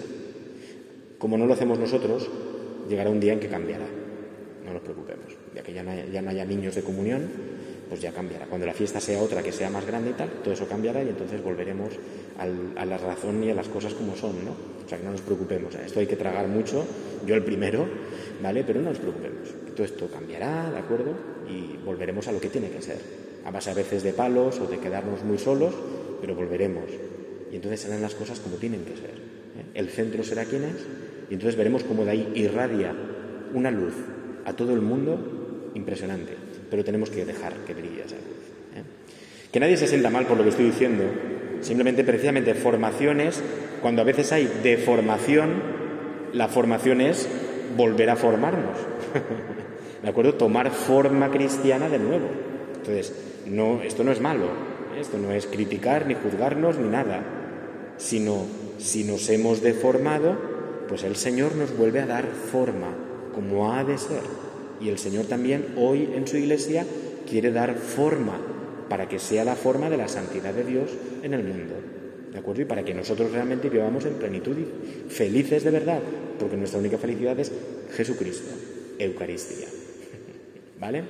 Como 1.18 1.38
no 1.38 1.46
lo 1.46 1.54
hacemos 1.54 1.78
nosotros, 1.78 2.28
llegará 2.88 3.10
un 3.10 3.20
día 3.20 3.32
en 3.32 3.40
que 3.40 3.48
cambiará. 3.48 3.86
No 4.64 4.72
nos 4.72 4.82
preocupemos. 4.82 5.26
Ya 5.54 5.62
que 5.62 5.72
ya 5.72 5.82
no, 5.82 6.30
haya, 6.30 6.44
niños 6.44 6.74
de 6.74 6.82
comunión, 6.82 7.28
pues 7.88 8.00
ya 8.00 8.12
cambiará. 8.12 8.46
Cuando 8.46 8.66
la 8.66 8.74
fiesta 8.74 9.00
sea 9.00 9.20
otra, 9.22 9.42
que 9.42 9.52
sea 9.52 9.70
más 9.70 9.86
grande 9.86 10.10
y 10.10 10.12
tal, 10.14 10.28
todo 10.42 10.52
eso 10.52 10.66
cambiará 10.66 11.02
y 11.02 11.08
entonces 11.08 11.42
volveremos 11.42 11.90
a 12.38 12.84
la 12.84 12.98
razón 12.98 13.42
y 13.44 13.50
a 13.50 13.54
las 13.54 13.68
cosas 13.68 13.94
como 13.94 14.16
son, 14.16 14.44
¿no? 14.44 14.52
O 14.84 14.88
sea, 14.88 14.98
que 14.98 15.04
no 15.04 15.12
nos 15.12 15.22
preocupemos. 15.22 15.74
Esto 15.74 16.00
hay 16.00 16.06
que 16.06 16.16
tragar 16.16 16.48
mucho, 16.48 16.84
yo 17.26 17.34
el 17.34 17.44
primero, 17.44 17.86
¿vale? 18.42 18.64
Pero 18.64 18.80
no 18.80 18.90
nos 18.90 18.98
preocupemos. 18.98 19.48
Todo 19.74 19.84
esto 19.84 20.08
cambiará, 20.08 20.70
¿de 20.70 20.78
acuerdo? 20.78 21.14
Y 21.48 21.78
volveremos 21.84 22.26
a 22.28 22.32
lo 22.32 22.40
que 22.40 22.48
tiene 22.48 22.70
que 22.70 22.82
ser. 22.82 22.98
A 23.44 23.50
base 23.50 23.70
a 23.70 23.74
veces 23.74 24.02
de 24.02 24.12
palos 24.12 24.60
o 24.60 24.66
de 24.66 24.78
quedarnos 24.78 25.22
muy 25.22 25.38
solos, 25.38 25.74
pero 26.20 26.34
volveremos. 26.34 26.84
Y 27.52 27.56
entonces 27.56 27.80
serán 27.80 28.02
las 28.02 28.14
cosas 28.14 28.40
como 28.40 28.56
tienen 28.56 28.84
que 28.84 28.96
ser. 28.96 29.10
¿eh? 29.10 29.64
El 29.74 29.88
centro 29.88 30.22
será 30.24 30.44
quien 30.44 30.64
es 30.64 30.86
y 31.30 31.34
entonces 31.34 31.56
veremos 31.56 31.84
cómo 31.84 32.04
de 32.04 32.10
ahí 32.10 32.32
irradia 32.34 32.94
una 33.52 33.70
luz 33.70 33.94
a 34.44 34.52
todo 34.54 34.74
el 34.74 34.80
mundo 34.80 35.70
impresionante. 35.74 36.34
Pero 36.70 36.84
tenemos 36.84 37.10
que 37.10 37.24
dejar 37.24 37.52
que 37.66 37.74
brille 37.74 38.02
esa 38.04 38.16
luz. 38.16 38.76
¿eh? 38.76 38.82
Que 39.52 39.60
nadie 39.60 39.76
se 39.76 39.86
sienta 39.86 40.10
mal 40.10 40.26
por 40.26 40.36
lo 40.36 40.42
que 40.42 40.50
estoy 40.50 40.66
diciendo, 40.66 41.04
Simplemente, 41.64 42.04
precisamente, 42.04 42.52
formaciones, 42.52 43.42
cuando 43.80 44.02
a 44.02 44.04
veces 44.04 44.32
hay 44.32 44.50
deformación, 44.62 45.62
la 46.34 46.48
formación 46.48 47.00
es 47.00 47.26
volver 47.74 48.10
a 48.10 48.16
formarnos. 48.16 48.76
¿De 50.02 50.08
acuerdo? 50.10 50.34
Tomar 50.34 50.70
forma 50.70 51.30
cristiana 51.30 51.88
de 51.88 51.98
nuevo. 51.98 52.28
Entonces, 52.76 53.14
no, 53.46 53.80
esto 53.82 54.04
no 54.04 54.12
es 54.12 54.20
malo. 54.20 54.48
Esto 54.98 55.18
no 55.18 55.32
es 55.32 55.46
criticar, 55.46 56.06
ni 56.06 56.14
juzgarnos, 56.14 56.78
ni 56.78 56.88
nada, 56.88 57.22
sino 57.96 58.46
si 58.78 59.04
nos 59.04 59.28
hemos 59.28 59.62
deformado, 59.62 60.36
pues 60.88 61.04
el 61.04 61.16
Señor 61.16 61.56
nos 61.56 61.76
vuelve 61.76 62.00
a 62.00 62.06
dar 62.06 62.26
forma, 62.26 62.94
como 63.34 63.72
ha 63.72 63.84
de 63.84 63.98
ser. 63.98 64.22
Y 64.80 64.88
el 64.88 64.98
Señor 64.98 65.26
también 65.26 65.74
hoy 65.76 66.10
en 66.14 66.26
su 66.26 66.36
iglesia 66.36 66.84
quiere 67.28 67.52
dar 67.52 67.74
forma 67.74 68.38
para 68.88 69.08
que 69.08 69.18
sea 69.18 69.44
la 69.44 69.56
forma 69.56 69.88
de 69.90 69.96
la 69.96 70.08
santidad 70.08 70.52
de 70.52 70.64
Dios 70.64 70.90
en 71.22 71.34
el 71.34 71.42
mundo. 71.42 71.74
¿De 72.32 72.38
acuerdo? 72.38 72.62
Y 72.62 72.64
para 72.64 72.84
que 72.84 72.94
nosotros 72.94 73.30
realmente 73.30 73.68
vivamos 73.70 74.04
en 74.04 74.14
plenitud 74.14 74.56
y 74.58 75.10
felices 75.10 75.62
de 75.62 75.70
verdad, 75.70 76.00
porque 76.38 76.56
nuestra 76.56 76.80
única 76.80 76.98
felicidad 76.98 77.38
es 77.38 77.52
Jesucristo, 77.96 78.50
Eucaristía. 78.98 79.68
¿Vale? 80.80 81.04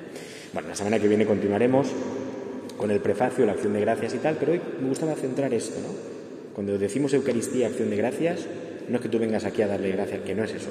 Bueno, 0.53 0.69
la 0.69 0.77
semana 0.77 1.01
que 1.01 1.09
viene 1.09 1.27
continuaremos 1.27 1.89
con 2.77 2.91
el 2.91 3.01
prefacio, 3.01 3.47
la 3.47 3.53
acción 3.53 3.73
de 3.73 3.81
gracias 3.81 4.15
y 4.15 4.19
tal, 4.19 4.37
pero 4.39 4.53
hoy 4.53 4.61
me 4.81 4.89
gustaba 4.89 5.15
centrar 5.15 5.53
esto, 5.55 5.81
¿no? 5.81 5.89
Cuando 6.55 6.79
decimos 6.79 7.13
Eucaristía, 7.15 7.67
acción 7.67 7.91
de 7.91 7.97
gracias, 7.97 8.47
no 8.89 8.97
es 8.97 9.03
que 9.03 9.09
tú 9.09 9.19
vengas 9.19 9.45
aquí 9.45 9.63
a 9.63 9.67
darle 9.67 9.91
gracias, 9.93 10.23
que 10.23 10.35
no 10.35 10.45
es 10.45 10.53
eso, 10.53 10.71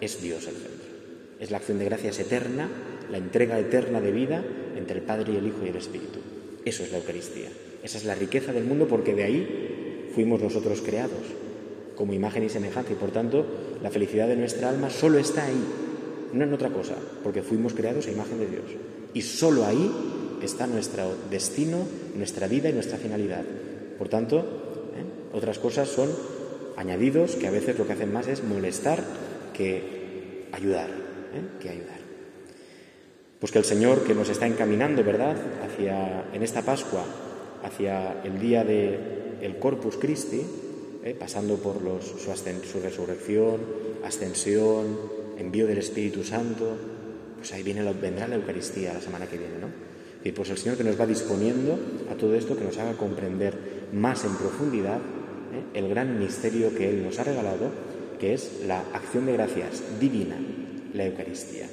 es 0.00 0.20
Dios 0.20 0.46
el 0.48 0.54
centro. 0.54 0.90
Es 1.38 1.50
la 1.50 1.58
acción 1.58 1.78
de 1.78 1.84
gracias 1.84 2.18
eterna, 2.18 2.68
la 3.10 3.18
entrega 3.18 3.58
eterna 3.58 4.00
de 4.00 4.12
vida 4.12 4.44
entre 4.76 4.98
el 4.98 5.02
Padre 5.02 5.32
y 5.32 5.36
el 5.36 5.46
Hijo 5.46 5.58
y 5.64 5.68
el 5.68 5.76
Espíritu. 5.76 6.18
Eso 6.64 6.82
es 6.82 6.92
la 6.92 6.98
Eucaristía. 6.98 7.48
Esa 7.82 7.98
es 7.98 8.04
la 8.04 8.14
riqueza 8.14 8.52
del 8.52 8.64
mundo 8.64 8.86
porque 8.88 9.14
de 9.14 9.24
ahí 9.24 10.10
fuimos 10.14 10.42
nosotros 10.42 10.82
creados, 10.82 11.22
como 11.96 12.12
imagen 12.12 12.44
y 12.44 12.48
semejanza, 12.48 12.92
y 12.92 12.96
por 12.96 13.10
tanto 13.10 13.46
la 13.82 13.90
felicidad 13.90 14.28
de 14.28 14.36
nuestra 14.36 14.68
alma 14.68 14.90
solo 14.90 15.18
está 15.18 15.44
ahí, 15.44 15.64
no 16.32 16.44
en 16.44 16.52
otra 16.52 16.70
cosa, 16.70 16.96
porque 17.22 17.42
fuimos 17.42 17.72
creados 17.72 18.06
a 18.06 18.10
imagen 18.10 18.38
de 18.38 18.46
Dios. 18.46 18.64
Y 19.14 19.22
solo 19.22 19.64
ahí 19.64 19.90
está 20.42 20.66
nuestro 20.66 21.14
destino, 21.30 21.78
nuestra 22.14 22.48
vida 22.48 22.68
y 22.68 22.72
nuestra 22.72 22.98
finalidad. 22.98 23.44
Por 23.98 24.08
tanto, 24.08 24.38
¿eh? 24.38 25.04
otras 25.32 25.58
cosas 25.58 25.88
son 25.88 26.08
añadidos 26.76 27.36
que 27.36 27.46
a 27.46 27.50
veces 27.50 27.78
lo 27.78 27.86
que 27.86 27.92
hacen 27.92 28.12
más 28.12 28.28
es 28.28 28.42
molestar 28.42 29.02
que 29.52 30.46
ayudar, 30.52 30.88
¿eh? 30.88 31.60
que 31.60 31.68
ayudar. 31.68 32.00
Pues 33.38 33.52
que 33.52 33.58
el 33.58 33.64
Señor 33.64 34.04
que 34.04 34.14
nos 34.14 34.28
está 34.28 34.46
encaminando, 34.46 35.02
¿verdad?, 35.02 35.36
hacia 35.64 36.24
en 36.32 36.42
esta 36.42 36.62
Pascua, 36.62 37.04
hacia 37.62 38.22
el 38.22 38.38
día 38.38 38.64
de 38.64 38.98
el 39.40 39.58
Corpus 39.58 39.96
Christi, 39.96 40.42
¿eh? 41.04 41.16
pasando 41.18 41.56
por 41.56 41.76
su, 42.02 42.18
su 42.18 42.80
resurrección, 42.80 43.60
ascensión, 44.04 44.98
envío 45.38 45.66
del 45.66 45.78
Espíritu 45.78 46.22
Santo, 46.24 46.76
pues 47.36 47.52
ahí 47.52 47.62
viene 47.62 47.82
vendrá 47.94 48.28
la 48.28 48.36
Eucaristía 48.36 48.92
la 48.92 49.00
semana 49.00 49.26
que 49.26 49.38
viene, 49.38 49.58
¿no? 49.58 49.89
Y 50.24 50.32
pues 50.32 50.50
el 50.50 50.58
Señor 50.58 50.76
que 50.76 50.84
nos 50.84 51.00
va 51.00 51.06
disponiendo 51.06 51.78
a 52.10 52.14
todo 52.14 52.34
esto, 52.34 52.56
que 52.56 52.64
nos 52.64 52.76
haga 52.78 52.92
comprender 52.94 53.88
más 53.92 54.24
en 54.24 54.34
profundidad 54.34 54.98
¿eh? 54.98 55.78
el 55.78 55.88
gran 55.88 56.18
misterio 56.18 56.74
que 56.74 56.90
Él 56.90 57.02
nos 57.02 57.18
ha 57.18 57.24
regalado, 57.24 57.70
que 58.18 58.34
es 58.34 58.60
la 58.66 58.80
acción 58.92 59.26
de 59.26 59.32
gracias 59.32 59.82
divina, 59.98 60.36
la 60.94 61.06
Eucaristía. 61.06 61.66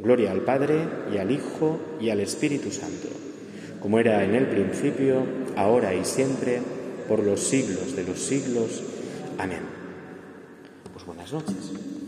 Gloria 0.00 0.30
al 0.30 0.42
Padre 0.42 0.76
y 1.12 1.18
al 1.18 1.30
Hijo 1.30 1.78
y 2.00 2.10
al 2.10 2.20
Espíritu 2.20 2.70
Santo, 2.70 3.08
como 3.80 3.98
era 3.98 4.24
en 4.24 4.34
el 4.34 4.46
principio, 4.46 5.24
ahora 5.56 5.94
y 5.94 6.04
siempre, 6.04 6.60
por 7.08 7.22
los 7.24 7.40
siglos 7.40 7.96
de 7.96 8.04
los 8.04 8.18
siglos. 8.20 8.82
Amén. 9.38 9.60
Pues 10.92 11.04
buenas 11.04 11.32
noches. 11.32 11.99